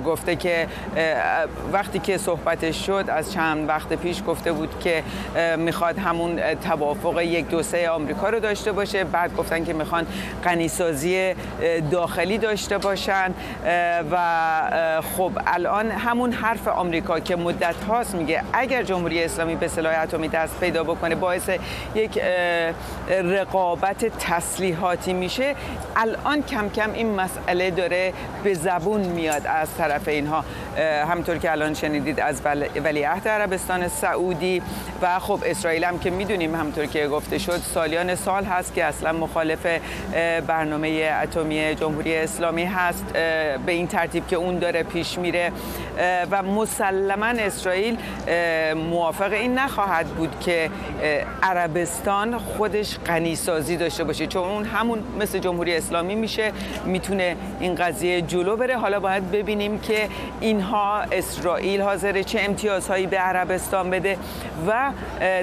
گفته 0.07 0.37
که 0.37 0.67
وقتی 1.73 1.99
که 1.99 2.19
صحبتش 2.19 2.87
شد 2.87 3.05
از 3.09 3.33
چند 3.33 3.69
وقت 3.69 3.93
پیش 3.93 4.15
پیش 4.16 4.29
گفته 4.29 4.52
بود 4.52 4.81
که 4.81 5.02
می‌خواد 5.57 5.98
همون 5.98 6.55
توافق 6.55 7.20
یک 7.20 7.48
دو 7.48 7.62
سه 7.62 7.90
آمریکا 7.90 8.29
رو 8.29 8.40
داشته 8.40 8.72
باشه. 8.72 9.05
بعد 9.05 9.37
گفتن 9.37 9.64
که 9.64 9.72
می‌خوان 9.72 10.07
غنیسازی 10.44 11.35
داخلی 11.90 12.38
داشته 12.38 12.79
باشن. 12.79 13.35
و 14.11 14.16
خب 15.16 15.31
الان 15.46 15.90
همون 15.90 16.33
حرف 16.33 16.68
آمریکا 16.68 17.20
که 17.20 17.37
مدت 17.37 17.85
هاست 17.88 18.14
میگه 18.14 18.42
اگر 18.52 18.83
جمهوری 18.83 19.24
اسلامی 19.24 19.55
به 19.55 19.68
سلاح 19.68 20.02
اتمی 20.02 20.29
دست 20.29 20.61
پیدا 20.61 20.85
بکنه 20.85 21.14
باعث 21.14 21.50
یک 21.94 22.20
رقابت 23.09 24.05
تسلیحاتی 24.18 25.12
میشه. 25.12 25.55
الان 25.96 26.42
کم 26.42 26.68
کم 26.68 26.92
این 26.92 27.14
مسئله 27.14 27.70
داره 27.70 28.12
به 28.44 28.55
زبون 28.55 29.00
میاد 29.00 29.46
از 29.46 29.74
طرف 29.79 30.09
اینها. 30.09 30.44
همطور 31.11 31.38
که 31.38 31.50
الان 31.50 31.74
شنیدید 31.74 32.20
از 32.20 32.40
ولیعهد 32.85 33.29
عربستان 33.29 33.88
سعودی. 34.07 34.62
و 35.03 35.19
خب 35.19 35.40
اسرائیل 35.47 35.85
هم 35.85 35.99
که 35.99 36.11
می‌دونیم 36.11 36.55
همطور 36.55 36.87
که 36.87 37.09
گفته 37.09 37.38
شد 37.38 37.59
سالیان 37.75 38.14
سال 38.14 38.45
هست 38.45 38.75
که 38.75 38.85
اصلا 38.85 39.12
مخالف 39.12 39.66
برنامه 40.47 41.11
اتمی 41.23 41.75
جمهوری 41.75 42.16
اسلامی 42.16 42.64
هست 42.64 43.05
به 43.66 43.73
این 43.73 43.87
ترتیب 43.87 44.27
که 44.27 44.37
اون 44.37 44.59
داره 44.59 44.83
پیش 44.83 45.19
میره. 45.19 45.53
و 46.31 46.42
مسلما 46.42 47.27
اسرائیل 47.27 47.97
موافق 48.90 49.33
این 49.33 49.59
نخواهد 49.59 50.07
بود 50.07 50.40
که 50.40 50.71
عربستان 51.42 52.38
خودش 52.38 52.99
غنیسازی 53.07 53.77
داشته 53.77 54.05
باشه. 54.05 54.27
چون 54.27 54.42
اون 54.42 54.64
همون 54.64 54.99
مثل 55.21 55.38
جمهوری 55.38 55.77
اسلامی 55.77 56.14
میشه 56.14 56.53
می‌تونه 56.85 57.37
این 57.61 57.75
قضیه 57.75 58.23
جلو 58.23 58.57
بره. 58.57 58.77
حالا 58.77 59.01
باید 59.01 59.31
ببینیم 59.31 59.79
که 59.79 60.09
اینها 60.40 61.01
اسرائیل 61.01 61.81
حاضر 61.81 62.23
چه 62.23 62.40
امتیازهایی 62.40 63.07
به 63.07 63.19
عربستان 63.19 63.90
بده 63.98 64.16
و 64.66 64.92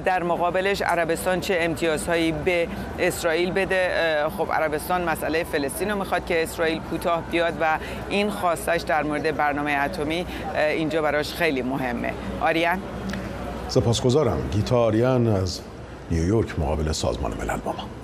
در 0.06 0.24
مقابلش 0.24 0.82
عربستان 0.82 1.40
چه 1.40 1.58
امتیازهایی 1.60 2.32
به 2.32 2.68
اسرائیل 3.00 3.52
بده. 3.52 3.90
خب 4.38 4.48
عربستان 4.52 5.10
مسئله 5.10 5.44
فلسطین 5.44 5.92
رو 5.92 5.98
می‌خواد 5.98 6.26
که 6.26 6.44
اسرائیل 6.44 6.80
کوتاه 6.80 7.24
بیاد 7.32 7.54
و 7.62 7.78
این 8.10 8.30
خواستش 8.30 8.82
در 8.82 9.04
مورد 9.04 9.38
برنامه 9.38 9.72
اتمی 9.72 10.26
اینجا 10.56 11.02
براش 11.02 11.34
خیلی 11.34 11.62
مهمه. 11.62 12.14
آریان؟ 12.42 12.80
سپاسگزارم. 13.68 14.50
گیتا 14.52 14.78
آریان 14.78 15.28
از 15.28 15.62
نیویورک 16.12 16.60
مقابل 16.60 16.92
سازمان 16.92 17.34
ملل 17.42 17.58
با 17.58 17.72
ما. 17.72 18.03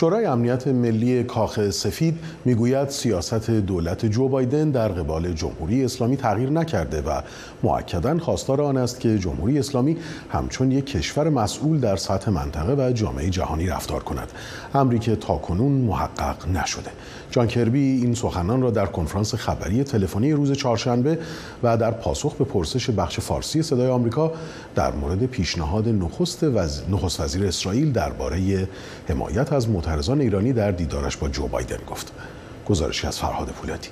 شورای 0.00 0.24
امنیت 0.24 0.68
ملی 0.68 1.24
کاخ 1.24 1.70
سفید 1.70 2.18
می‌گوید 2.44 2.88
سیاست 2.88 3.50
دولت 3.50 4.06
جو 4.06 4.28
بایدن 4.28 4.70
در 4.70 4.88
قبال 4.88 5.32
جمهوری 5.32 5.84
اسلامی 5.84 6.16
تغییر 6.16 6.50
نکرده 6.50 7.02
و 7.02 7.20
معکدا 7.62 8.18
خواستار 8.18 8.62
آن 8.62 8.76
است 8.76 9.00
که 9.00 9.18
جمهوری 9.18 9.58
اسلامی 9.58 9.96
همچون 10.32 10.72
یک 10.72 10.86
کشور 10.86 11.28
مسئول 11.28 11.80
در 11.80 11.96
سطح 11.96 12.30
منطقه 12.30 12.88
و 12.88 12.92
جامعه 12.92 13.30
جهانی 13.30 13.66
رفتار 13.66 14.02
کند. 14.02 14.32
امری 14.74 14.98
که 14.98 15.16
تاکنون 15.16 15.72
محقق 15.72 16.48
نشده. 16.48 16.90
جان 17.30 17.46
کربی 17.46 17.80
این 17.80 18.14
سخنان 18.14 18.62
را 18.62 18.70
در 18.70 18.86
کنفرانس 18.86 19.34
خبری 19.34 19.84
تلفنی 19.84 20.32
روز 20.32 20.52
چهارشنبه 20.52 21.18
و 21.62 21.76
در 21.76 21.90
پاسخ 21.90 22.34
به 22.34 22.44
پرسش 22.44 22.90
بخش 22.90 23.20
فارسی 23.20 23.62
صدای 23.62 23.86
آمریکا 23.86 24.32
در 24.74 24.92
مورد 24.92 25.26
پیشنهاد 25.26 25.88
نخست, 25.88 26.44
وز... 26.44 26.82
نخست 26.90 27.20
وزیر 27.20 27.46
اسرائیل 27.46 27.92
درباره 27.92 28.68
حمایت 29.08 29.52
از 29.52 29.68
معترضان 29.90 30.20
ایرانی 30.20 30.52
در 30.52 30.70
دیدارش 30.70 31.16
با 31.16 31.28
جو 31.28 31.48
بایدن 31.48 31.76
گفت 31.86 32.12
گزارشی 32.66 33.06
از 33.06 33.20
فرهاد 33.20 33.48
پولاتی 33.48 33.90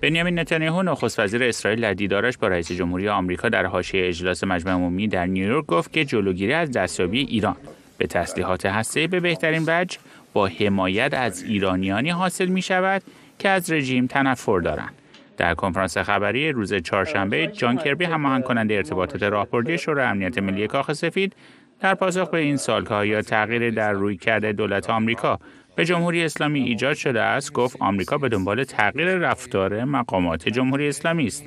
بنیامین 0.00 0.38
نتانیاهو 0.38 0.82
نخست 0.82 1.20
وزیر 1.20 1.44
اسرائیل 1.44 1.80
در 1.80 1.94
دیدارش 1.94 2.38
با 2.38 2.48
رئیس 2.48 2.72
جمهوری 2.72 3.08
آمریکا 3.08 3.48
در 3.48 3.66
حاشیه 3.66 4.08
اجلاس 4.08 4.44
مجمع 4.44 4.72
عمومی 4.72 5.08
در 5.08 5.26
نیویورک 5.26 5.66
گفت 5.66 5.92
که 5.92 6.04
جلوگیری 6.04 6.52
از 6.52 6.70
دستیابی 6.70 7.20
ایران 7.20 7.56
به 7.98 8.06
تسلیحات 8.06 8.66
هسته‌ای 8.66 9.06
به 9.06 9.20
بهترین 9.20 9.64
وجه 9.66 9.98
با 10.32 10.46
حمایت 10.46 11.14
از 11.14 11.42
ایرانیانی 11.42 12.10
حاصل 12.10 12.46
می 12.46 12.62
شود 12.62 13.02
که 13.38 13.48
از 13.48 13.72
رژیم 13.72 14.06
تنفر 14.06 14.60
دارند. 14.60 14.92
در 15.36 15.54
کنفرانس 15.54 15.98
خبری 15.98 16.52
روز 16.52 16.74
چهارشنبه 16.74 17.46
جان 17.46 17.76
کربی 17.76 18.04
هماهنگ 18.04 18.44
کننده 18.44 18.74
ارتباطات 18.74 19.22
راهبردی 19.22 19.78
شورای 19.78 20.06
امنیت 20.06 20.38
ملی 20.38 20.66
کاخ 20.66 20.92
سفید 20.92 21.32
در 21.80 21.94
پاسخ 21.94 22.30
به 22.30 22.38
این 22.38 22.56
سال 22.56 22.84
که 22.84 22.94
آیا 22.94 23.22
تغییر 23.22 23.70
در 23.70 23.92
روی 23.92 24.16
کرده 24.16 24.52
دولت 24.52 24.90
آمریکا 24.90 25.38
به 25.76 25.84
جمهوری 25.84 26.24
اسلامی 26.24 26.60
ایجاد 26.60 26.94
شده 26.94 27.20
است 27.20 27.52
گفت 27.52 27.76
آمریکا 27.80 28.18
به 28.18 28.28
دنبال 28.28 28.64
تغییر 28.64 29.08
رفتار 29.08 29.84
مقامات 29.84 30.48
جمهوری 30.48 30.88
اسلامی 30.88 31.26
است. 31.26 31.44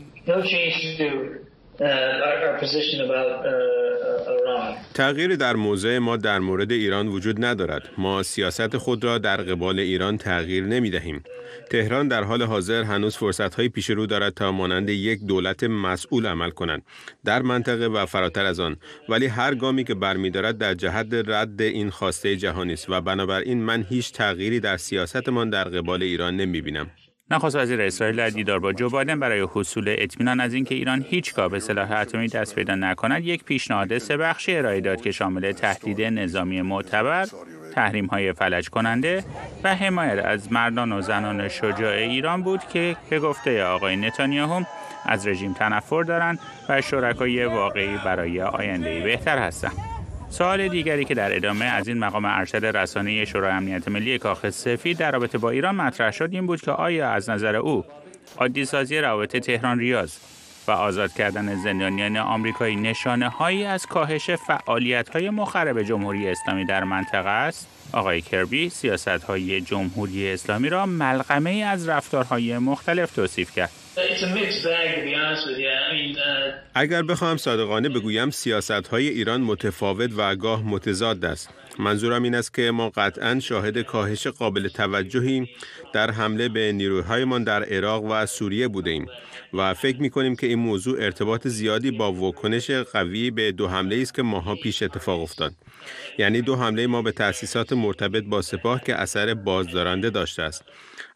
تغییری 4.93 5.37
در 5.37 5.55
موضع 5.55 5.97
ما 5.97 6.17
در 6.17 6.39
مورد 6.39 6.71
ایران 6.71 7.07
وجود 7.07 7.45
ندارد. 7.45 7.89
ما 7.97 8.23
سیاست 8.23 8.77
خود 8.77 9.03
را 9.03 9.17
در 9.17 9.37
قبال 9.37 9.79
ایران 9.79 10.17
تغییر 10.17 10.63
نمی 10.63 10.89
دهیم. 10.89 11.23
تهران 11.69 12.07
در 12.07 12.23
حال 12.23 12.41
حاضر 12.43 12.83
هنوز 12.83 13.17
فرصت‌های 13.17 13.69
پیش 13.69 13.89
رو 13.89 14.05
دارد 14.05 14.33
تا 14.33 14.51
مانند 14.51 14.89
یک 14.89 15.19
دولت 15.23 15.63
مسئول 15.63 16.25
عمل 16.25 16.49
کنند 16.49 16.81
در 17.25 17.41
منطقه 17.41 17.87
و 17.87 18.05
فراتر 18.05 18.45
از 18.45 18.59
آن 18.59 18.77
ولی 19.09 19.25
هر 19.25 19.55
گامی 19.55 19.83
که 19.83 19.93
برمیدارد 19.93 20.57
در 20.57 20.73
جهت 20.73 21.07
رد 21.13 21.61
این 21.61 21.89
خواسته 21.89 22.35
جهانی 22.35 22.73
است 22.73 22.89
و 22.89 23.01
بنابراین 23.01 23.63
من 23.63 23.85
هیچ 23.89 24.13
تغییری 24.13 24.59
در 24.59 24.77
سیاستمان 24.77 25.49
در 25.49 25.63
قبال 25.63 26.03
ایران 26.03 26.35
نمی 26.35 26.61
بینم. 26.61 26.89
نخست 27.31 27.55
وزیر 27.55 27.81
اسرائیل 27.81 28.15
در 28.15 28.29
دیدار 28.29 28.59
با 28.59 28.73
جو 28.73 28.89
بایدن 28.89 29.19
برای 29.19 29.47
حصول 29.53 29.95
اطمینان 29.97 30.39
از 30.39 30.53
اینکه 30.53 30.75
ایران 30.75 31.05
هیچگاه 31.09 31.49
به 31.49 31.59
سلاح 31.59 31.91
اتمی 31.91 32.27
دست 32.27 32.55
پیدا 32.55 32.75
نکند 32.75 33.23
یک 33.23 33.43
پیشنهاد 33.43 33.97
سه 33.97 34.17
بخشی 34.17 34.55
ارائه 34.55 34.81
داد 34.81 35.01
که 35.01 35.11
شامل 35.11 35.51
تهدید 35.51 36.01
نظامی 36.01 36.61
معتبر 36.61 37.27
تحریم 37.75 38.05
های 38.05 38.33
فلج 38.33 38.69
کننده 38.69 39.23
و 39.63 39.75
حمایت 39.75 40.25
از 40.25 40.51
مردان 40.51 40.91
و 40.91 41.01
زنان 41.01 41.47
شجاع 41.47 41.93
ایران 41.93 42.41
بود 42.41 42.59
که 42.73 42.97
به 43.09 43.19
گفته 43.19 43.63
آقای 43.63 43.95
نتانیاهو 43.95 44.63
از 45.05 45.27
رژیم 45.27 45.53
تنفر 45.53 46.03
دارند 46.03 46.39
و 46.69 46.81
شرکای 46.81 47.45
واقعی 47.45 47.97
برای 48.05 48.41
آینده 48.41 49.01
بهتر 49.01 49.37
هستند. 49.37 49.96
سوال 50.29 50.67
دیگری 50.67 51.05
که 51.05 51.13
در 51.13 51.35
ادامه 51.35 51.65
از 51.65 51.87
این 51.87 51.97
مقام 51.97 52.25
ارشد 52.25 52.65
رسانه 52.65 53.25
شورای 53.25 53.51
امنیت 53.51 53.87
ملی 53.87 54.17
کاخ 54.17 54.49
سفید 54.49 54.97
در 54.97 55.11
رابطه 55.11 55.37
با 55.37 55.49
ایران 55.49 55.75
مطرح 55.75 56.11
شد 56.11 56.29
این 56.31 56.47
بود 56.47 56.61
که 56.61 56.71
آیا 56.71 57.09
از 57.09 57.29
نظر 57.29 57.55
او 57.55 57.85
عادی 58.37 58.65
سازی 58.65 58.97
روابط 58.97 59.37
تهران 59.37 59.79
ریاض 59.79 60.17
و 60.67 60.71
آزاد 60.71 61.13
کردن 61.13 61.55
زندانیان 61.55 62.17
آمریکایی 62.17 62.75
نشانه 62.75 63.29
هایی 63.29 63.63
از 63.63 63.85
کاهش 63.85 64.29
فعالیت 64.29 65.09
های 65.09 65.29
مخرب 65.29 65.83
جمهوری 65.83 66.29
اسلامی 66.29 66.65
در 66.65 66.83
منطقه 66.83 67.29
است؟ 67.29 67.67
آقای 67.93 68.21
کربی 68.21 68.69
سیاست 68.69 69.07
های 69.07 69.61
جمهوری 69.61 70.31
اسلامی 70.31 70.69
را 70.69 70.85
ملغمه 70.85 71.51
از 71.51 71.89
رفتارهای 71.89 72.57
مختلف 72.57 73.11
توصیف 73.11 73.51
کرد. 73.51 73.86
اگر 76.73 77.03
بخواهم 77.03 77.37
صادقانه 77.37 77.89
بگویم 77.89 78.29
سیاست 78.29 78.71
های 78.71 79.07
ایران 79.07 79.41
متفاوت 79.41 80.11
و 80.17 80.35
گاه 80.35 80.63
متضاد 80.63 81.25
است. 81.25 81.49
منظورم 81.79 82.23
این 82.23 82.35
است 82.35 82.53
که 82.53 82.71
ما 82.71 82.89
قطعا 82.89 83.39
شاهد 83.39 83.81
کاهش 83.81 84.27
قابل 84.27 84.67
توجهی 84.67 85.47
در 85.93 86.11
حمله 86.11 86.49
به 86.49 86.71
نیروهایمان 86.71 87.43
در 87.43 87.63
عراق 87.63 88.03
و 88.03 88.25
سوریه 88.25 88.67
بوده 88.67 88.89
ایم 88.89 89.05
و 89.53 89.73
فکر 89.73 90.01
می 90.01 90.09
کنیم 90.09 90.35
که 90.35 90.47
این 90.47 90.59
موضوع 90.59 91.03
ارتباط 91.03 91.47
زیادی 91.47 91.91
با 91.91 92.11
واکنش 92.11 92.71
قوی 92.71 93.31
به 93.31 93.51
دو 93.51 93.67
حمله 93.67 94.01
است 94.01 94.13
که 94.13 94.21
ماها 94.21 94.55
پیش 94.55 94.83
اتفاق 94.83 95.21
افتاد. 95.21 95.53
یعنی 96.17 96.41
دو 96.41 96.55
حمله 96.55 96.87
ما 96.87 97.01
به 97.01 97.11
تأسیسات 97.11 97.73
مرتبط 97.73 98.23
با 98.23 98.41
سپاه 98.41 98.81
که 98.83 98.95
اثر 98.95 99.33
بازدارنده 99.33 100.09
داشته 100.09 100.43
است. 100.43 100.63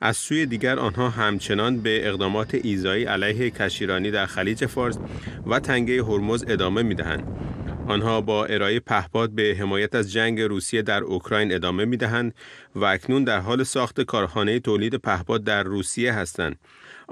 از 0.02 0.18
سوی 0.18 0.46
دیگر 0.46 0.80
آنها 0.80 1.10
همچنان 1.10 1.82
به 1.82 2.08
اقدامات 2.08 2.56
ایزایی 2.64 3.04
علیه 3.04 3.50
کشیرانی 3.50 4.12
در 4.12 4.26
خلیج 4.26 4.66
فارس 4.66 4.98
و 5.48 5.60
تنگه 5.60 6.04
هرمز 6.04 6.46
ادامه 6.48 6.84
می 6.84 6.96
دهند. 6.96 7.24
آنها 7.88 8.22
با 8.22 8.46
ارائه 8.46 8.80
پهپاد 8.80 9.30
به 9.30 9.56
حمایت 9.60 9.96
از 9.96 10.12
جنگ 10.12 10.42
روسیه 10.42 10.82
در 10.82 11.04
اوکراین 11.04 11.54
ادامه 11.54 11.86
می 11.86 11.98
دهند 11.98 12.34
و 12.76 12.86
اکنون 12.86 13.24
در 13.24 13.40
حال 13.40 13.64
ساخت 13.64 14.02
کارخانه 14.02 14.60
تولید 14.60 14.96
پهپاد 14.96 15.44
در 15.44 15.64
روسیه 15.64 16.14
هستند. 16.14 16.56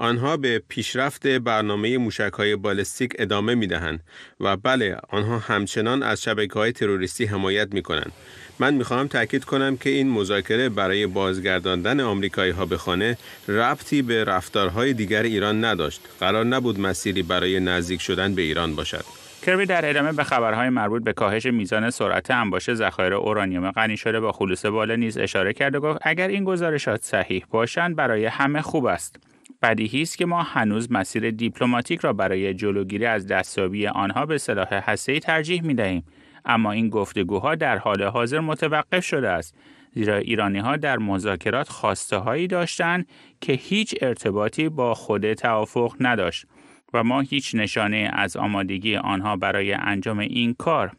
آنها 0.00 0.36
به 0.36 0.62
پیشرفت 0.68 1.26
برنامه 1.26 1.98
موشکهای 1.98 2.56
بالستیک 2.56 3.12
ادامه 3.18 3.54
می 3.54 3.66
دهند 3.66 4.00
و 4.40 4.56
بله 4.56 4.96
آنها 5.08 5.38
همچنان 5.38 6.02
از 6.02 6.22
شبکه 6.22 6.54
های 6.54 6.72
تروریستی 6.72 7.24
حمایت 7.24 7.74
می 7.74 7.82
کنند. 7.82 8.12
من 8.58 8.74
می 8.74 8.84
خواهم 8.84 9.08
تاکید 9.08 9.44
کنم 9.44 9.76
که 9.76 9.90
این 9.90 10.10
مذاکره 10.10 10.68
برای 10.68 11.06
بازگرداندن 11.06 12.00
آمریکایی 12.00 12.52
ها 12.52 12.66
به 12.66 12.76
خانه 12.76 13.18
ربطی 13.48 14.02
به 14.02 14.24
رفتارهای 14.24 14.92
دیگر 14.92 15.22
ایران 15.22 15.64
نداشت. 15.64 16.00
قرار 16.20 16.44
نبود 16.44 16.80
مسیری 16.80 17.22
برای 17.22 17.60
نزدیک 17.60 18.00
شدن 18.00 18.34
به 18.34 18.42
ایران 18.42 18.76
باشد. 18.76 19.04
کربی 19.46 19.66
در 19.66 19.90
ادامه 19.90 20.12
به 20.12 20.24
خبرهای 20.24 20.68
مربوط 20.68 21.04
به 21.04 21.12
کاهش 21.12 21.46
میزان 21.46 21.90
سرعت 21.90 22.30
انباش 22.30 22.74
ذخایر 22.74 23.14
اورانیوم 23.14 23.70
غنی 23.70 23.96
شده 23.96 24.20
با 24.20 24.32
خلوص 24.32 24.66
بالا 24.66 24.96
نیز 24.96 25.18
اشاره 25.18 25.52
کرد 25.52 25.74
و 25.74 25.80
گفت 25.80 25.98
اگر 26.02 26.28
این 26.28 26.44
گزارشات 26.44 27.02
صحیح 27.02 27.44
باشند 27.50 27.96
برای 27.96 28.26
همه 28.26 28.62
خوب 28.62 28.84
است 28.84 29.29
بدیهی 29.62 30.02
است 30.02 30.18
که 30.18 30.26
ما 30.26 30.42
هنوز 30.42 30.92
مسیر 30.92 31.30
دیپلماتیک 31.30 32.00
را 32.00 32.12
برای 32.12 32.54
جلوگیری 32.54 33.06
از 33.06 33.26
دستیابی 33.26 33.86
آنها 33.86 34.26
به 34.26 34.38
سلاح 34.38 34.68
هسته‌ای 34.74 35.20
ترجیح 35.20 35.62
می 35.62 35.74
دهیم. 35.74 36.04
اما 36.44 36.72
این 36.72 36.88
گفتگوها 36.88 37.54
در 37.54 37.78
حال 37.78 38.02
حاضر 38.02 38.40
متوقف 38.40 39.04
شده 39.04 39.28
است 39.28 39.54
زیرا 39.94 40.16
ایرانی 40.16 40.58
ها 40.58 40.76
در 40.76 40.98
مذاکرات 40.98 41.68
خواسته 41.68 42.16
هایی 42.16 42.46
داشتند 42.46 43.08
که 43.40 43.52
هیچ 43.52 43.94
ارتباطی 44.00 44.68
با 44.68 44.94
خود 44.94 45.32
توافق 45.32 45.96
نداشت 46.00 46.46
و 46.94 47.04
ما 47.04 47.20
هیچ 47.20 47.54
نشانه 47.54 48.10
از 48.12 48.36
آمادگی 48.36 48.96
آنها 48.96 49.36
برای 49.36 49.72
انجام 49.72 50.18
این 50.18 50.54
کار 50.54 50.92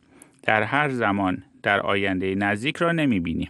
در 0.43 0.63
هر 0.63 0.89
زمان 0.89 1.43
در 1.63 1.79
آینده 1.79 2.35
نزدیک 2.35 2.77
را 2.77 2.91
نمی 2.91 3.19
بینیم. 3.19 3.49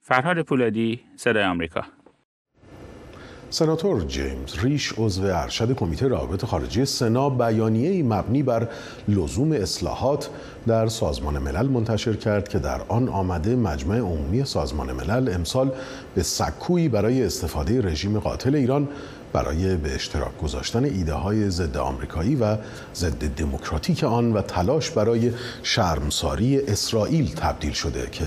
فرهاد 0.00 0.42
پولادی 0.42 1.00
صدای 1.16 1.44
آمریکا 1.44 1.84
سناتور 3.54 4.04
جیمز 4.04 4.58
ریش 4.62 4.94
عضو 4.98 5.22
ارشد 5.24 5.72
کمیته 5.72 6.08
روابط 6.08 6.44
خارجی 6.44 6.84
سنا 6.84 7.30
بیانیه‌ای 7.30 8.02
مبنی 8.02 8.42
بر 8.42 8.68
لزوم 9.08 9.52
اصلاحات 9.52 10.28
در 10.66 10.88
سازمان 10.88 11.38
ملل 11.38 11.68
منتشر 11.68 12.12
کرد 12.12 12.48
که 12.48 12.58
در 12.58 12.80
آن 12.88 13.08
آمده 13.08 13.56
مجمع 13.56 13.98
عمومی 13.98 14.44
سازمان 14.44 14.92
ملل 14.92 15.34
امسال 15.34 15.72
به 16.14 16.22
سکویی 16.22 16.88
برای 16.88 17.24
استفاده 17.24 17.80
رژیم 17.82 18.18
قاتل 18.18 18.54
ایران 18.54 18.88
برای 19.32 19.76
به 19.76 19.94
اشتراک 19.94 20.38
گذاشتن 20.38 20.84
ایده 20.84 21.14
های 21.14 21.50
ضد 21.50 21.76
آمریکایی 21.76 22.36
و 22.36 22.56
ضد 22.94 23.34
دموکراتیک 23.36 24.04
آن 24.04 24.32
و 24.32 24.42
تلاش 24.42 24.90
برای 24.90 25.32
شرمساری 25.62 26.60
اسرائیل 26.60 27.34
تبدیل 27.34 27.72
شده 27.72 28.08
که 28.12 28.24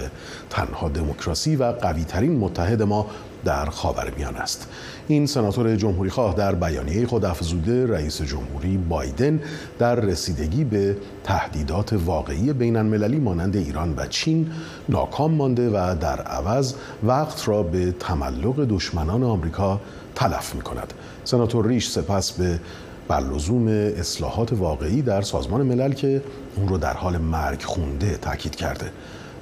تنها 0.50 0.90
دموکراسی 0.90 1.56
و 1.56 1.64
قویترین 1.64 2.38
متحد 2.38 2.82
ما 2.82 3.08
در 3.46 3.66
خاورمیانه 3.66 4.40
است. 4.40 4.68
این 5.10 5.26
سناتور 5.26 5.76
جمهوری 5.76 6.10
خواه 6.10 6.36
در 6.36 6.56
بیانیه 6.56 7.08
خود 7.08 7.26
افزوده 7.26 7.88
رئیس 7.88 8.22
جمهوری 8.22 8.78
بایدن 8.78 9.40
در 9.80 9.96
رسیدگی 9.96 10.64
به 10.64 10.98
تهدیدات 11.24 11.94
واقعی 11.94 12.54
بین 12.54 12.76
المللی 12.76 13.20
مانند 13.20 13.56
ایران 13.56 13.94
و 13.98 14.08
چین 14.08 14.52
ناکام 14.90 15.34
مانده 15.34 15.70
و 15.70 15.96
در 16.02 16.22
عوض 16.22 16.74
وقت 17.04 17.48
را 17.48 17.64
به 17.64 17.92
تملق 17.92 18.66
دشمنان 18.70 19.24
آمریکا 19.24 19.82
تلف 20.16 20.56
می 20.56 20.62
کند 20.62 20.94
سناتور 21.24 21.68
ریش 21.68 21.90
سپس 21.90 22.32
به 22.32 22.60
بر 23.08 23.20
لزوم 23.20 23.68
اصلاحات 23.68 24.54
واقعی 24.54 25.02
در 25.02 25.22
سازمان 25.22 25.62
ملل 25.62 25.94
که 25.94 26.22
اون 26.56 26.68
رو 26.68 26.78
در 26.78 26.94
حال 26.94 27.18
مرگ 27.18 27.62
خونده 27.62 28.18
تاکید 28.18 28.56
کرده. 28.56 28.92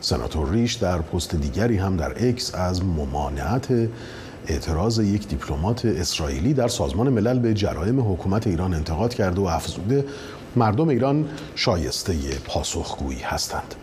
سناتور 0.02 0.52
ریش 0.52 0.74
در 0.74 0.98
پست 0.98 1.36
دیگری 1.36 1.78
هم 1.78 1.98
در 1.98 2.28
اکس 2.28 2.56
از 2.56 2.86
ممانعت 2.86 3.68
اعتراض 4.48 5.00
یک 5.00 5.28
دیپلمات 5.28 5.86
اسرائیلی 5.86 6.54
در 6.54 6.68
سازمان 6.68 7.10
ملل 7.10 7.40
به 7.40 7.54
جرایم 7.54 8.14
حکومت 8.14 8.48
ایران 8.48 8.74
انتقاد 8.74 9.14
کرده 9.14 9.42
و 9.42 9.46
افزوده 9.46 10.06
مردم 10.56 10.88
ایران 10.88 11.30
شایسته 11.56 12.14
پاسخگویی 12.46 13.20
هستند. 13.20 13.76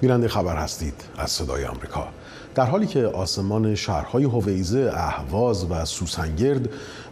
بیننده 0.00 0.28
خبر 0.28 0.56
هستید 0.56 0.94
از 1.18 1.30
صدای 1.30 1.64
آمریکا 1.64 2.08
در 2.54 2.66
حالی 2.66 2.86
که 2.86 3.06
آسمان 3.06 3.74
شهرهای 3.74 4.24
هویزه، 4.24 4.90
اهواز 4.94 5.70
و 5.70 5.84
سوسنگرد 5.84 6.68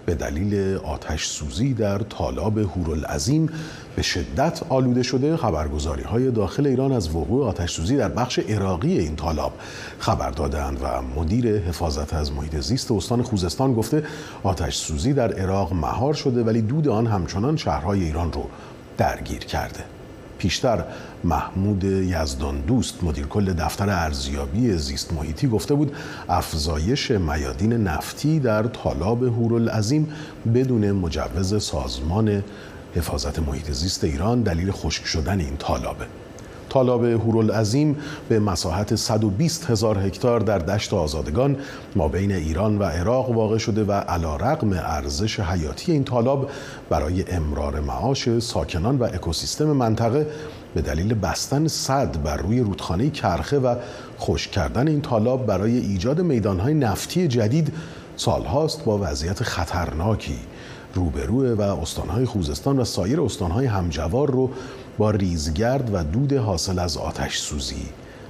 به 0.07 0.14
دلیل 0.14 0.76
آتش 0.76 1.26
سوزی 1.26 1.74
در 1.74 1.98
طالاب 1.98 2.59
هورالعظیم 2.59 3.50
به 3.96 4.03
شدت 4.03 4.61
آلوده 4.68 5.03
شده 5.03 5.37
خبرگزاری 5.37 6.03
های 6.03 6.31
داخل 6.31 6.66
ایران 6.66 6.92
از 6.92 7.09
وقوع 7.09 7.46
آتش 7.46 7.72
سوزی 7.72 7.96
در 7.96 8.09
بخش 8.09 8.38
عراقی 8.38 8.98
این 8.98 9.16
طالاب 9.16 9.53
خبر 9.98 10.31
دادند 10.31 10.79
و 10.83 11.03
مدیر 11.20 11.59
حفاظت 11.59 12.14
از 12.14 12.33
محیط 12.33 12.61
زیست 12.61 12.90
استان 12.90 13.22
خوزستان 13.22 13.74
گفته 13.74 14.05
آتش 14.42 14.76
سوزی 14.76 15.12
در 15.12 15.33
عراق 15.33 15.72
مهار 15.72 16.14
شده 16.14 16.42
ولی 16.42 16.62
دود 16.62 16.88
آن 16.88 17.07
همچنان 17.07 17.57
شهرهای 17.57 18.05
ایران 18.05 18.33
رو 18.33 18.48
درگیر 18.98 19.44
کرده. 19.44 19.85
پیشتر 20.38 20.85
محمود 21.24 21.85
یزدان 21.85 22.61
دوست 22.61 23.04
مدیر 23.04 23.26
کل 23.26 23.52
دفتر 23.52 23.90
ارزیابی 23.90 24.72
زیست 24.72 25.12
محیطی 25.12 25.48
گفته 25.48 25.74
بود 25.74 25.92
افزایش 26.28 27.11
میادین 27.11 27.72
نفتی 27.72 28.40
در 28.40 28.62
طالاب 28.62 29.22
هورالعظیم 29.22 30.09
بدون 30.54 30.92
مجوز 30.92 31.62
سازمان 31.62 32.44
حفاظت 32.94 33.38
محیط 33.38 33.70
زیست 33.70 34.04
ایران 34.04 34.42
دلیل 34.42 34.70
خشک 34.70 35.06
شدن 35.06 35.40
این 35.40 35.56
طالابه 35.56 36.06
طالاب 36.70 37.04
هورالعظیم 37.04 37.96
به 38.28 38.38
مساحت 38.38 38.94
120 38.94 39.70
هزار 39.70 39.98
هکتار 39.98 40.40
در 40.40 40.59
دشت 40.59 40.94
آزادگان 40.94 41.56
ما 41.96 42.09
بین 42.09 42.33
ایران 42.33 42.78
و 42.78 42.85
عراق 42.85 43.30
واقع 43.30 43.59
شده 43.59 43.85
و 43.85 43.92
علا 43.92 44.37
رقم 44.37 44.72
ارزش 44.72 45.40
حیاتی 45.40 45.92
این 45.92 46.04
طالاب 46.04 46.50
برای 46.90 47.33
امرار 47.33 47.80
معاش 47.80 48.38
ساکنان 48.38 48.98
و 48.98 49.04
اکوسیستم 49.04 49.64
منطقه 49.64 50.26
به 50.74 50.83
دلیل 50.83 51.14
بستن 51.14 51.68
صد 51.68 52.22
بر 52.22 52.37
روی 52.37 52.61
رودخانه 52.61 53.11
کرخه 53.11 53.59
و 53.59 53.74
خشک 54.20 54.50
کردن 54.50 54.88
این 54.88 55.00
طالاب 55.00 55.46
برای 55.46 55.78
ایجاد 55.78 56.20
میدانهای 56.20 56.74
نفتی 56.74 57.28
جدید 57.28 57.72
سالهاست 58.16 58.85
با 58.85 58.98
وضعیت 59.02 59.42
خطرناکی. 59.42 60.38
روبروه 60.94 61.48
و 61.48 61.62
استانهای 61.62 62.24
خوزستان 62.24 62.78
و 62.78 62.85
سایر 62.85 63.20
استانهای 63.20 63.66
همجوار 63.66 64.30
رو 64.30 64.50
با 64.98 65.11
ریزگرد 65.11 65.94
و 65.94 66.04
دود 66.04 66.33
حاصل 66.33 66.78
از 66.78 66.96
آتش 66.96 67.38
سوزی 67.38 67.87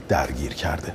درگیر 0.08 0.52
کرده. 0.52 0.92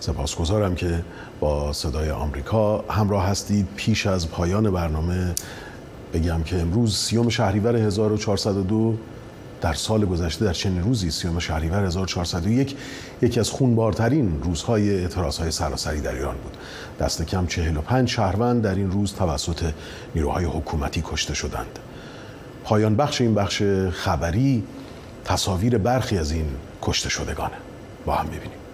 سپاسگزارم 0.00 0.74
که 0.74 1.04
با 1.40 1.72
صدای 1.72 2.10
آمریکا 2.10 2.78
همراه 2.78 3.26
هستید. 3.26 3.68
پیش 3.76 4.06
از 4.06 4.30
پایان 4.30 4.70
برنامه 4.70 5.34
بگم 6.14 6.42
که 6.42 6.60
امروز 6.60 6.96
سیوم 6.96 7.28
شهریور 7.28 7.76
1402 7.76 8.94
در 9.60 9.72
سال 9.72 10.04
گذشته 10.04 10.44
در 10.44 10.52
چنین 10.52 10.82
روزی 10.82 11.10
سیوم 11.10 11.38
شهریور 11.38 11.84
1401 11.84 12.76
یکی 13.22 13.40
از 13.40 13.50
خونبارترین 13.50 14.42
روزهای 14.42 15.00
اعتراضهای 15.00 15.50
سراسری 15.50 16.00
در 16.00 16.14
ایران 16.14 16.36
بود. 16.36 16.56
دست 17.00 17.22
کم 17.22 17.46
45 17.46 18.08
شهروند 18.08 18.62
در 18.62 18.74
این 18.74 18.90
روز 18.90 19.14
توسط 19.14 19.72
نیروهای 20.14 20.44
حکومتی 20.44 21.02
کشته 21.06 21.34
شدند. 21.34 21.78
پایان 22.64 22.96
بخش 22.96 23.20
این 23.20 23.34
بخش 23.34 23.62
خبری 23.92 24.64
تصاویر 25.24 25.78
برخی 25.78 26.18
از 26.18 26.32
این 26.32 26.46
کشته 26.82 27.08
شدگانه. 27.08 27.56
با 28.06 28.14
هم 28.14 28.26
ببینیم 28.26 28.65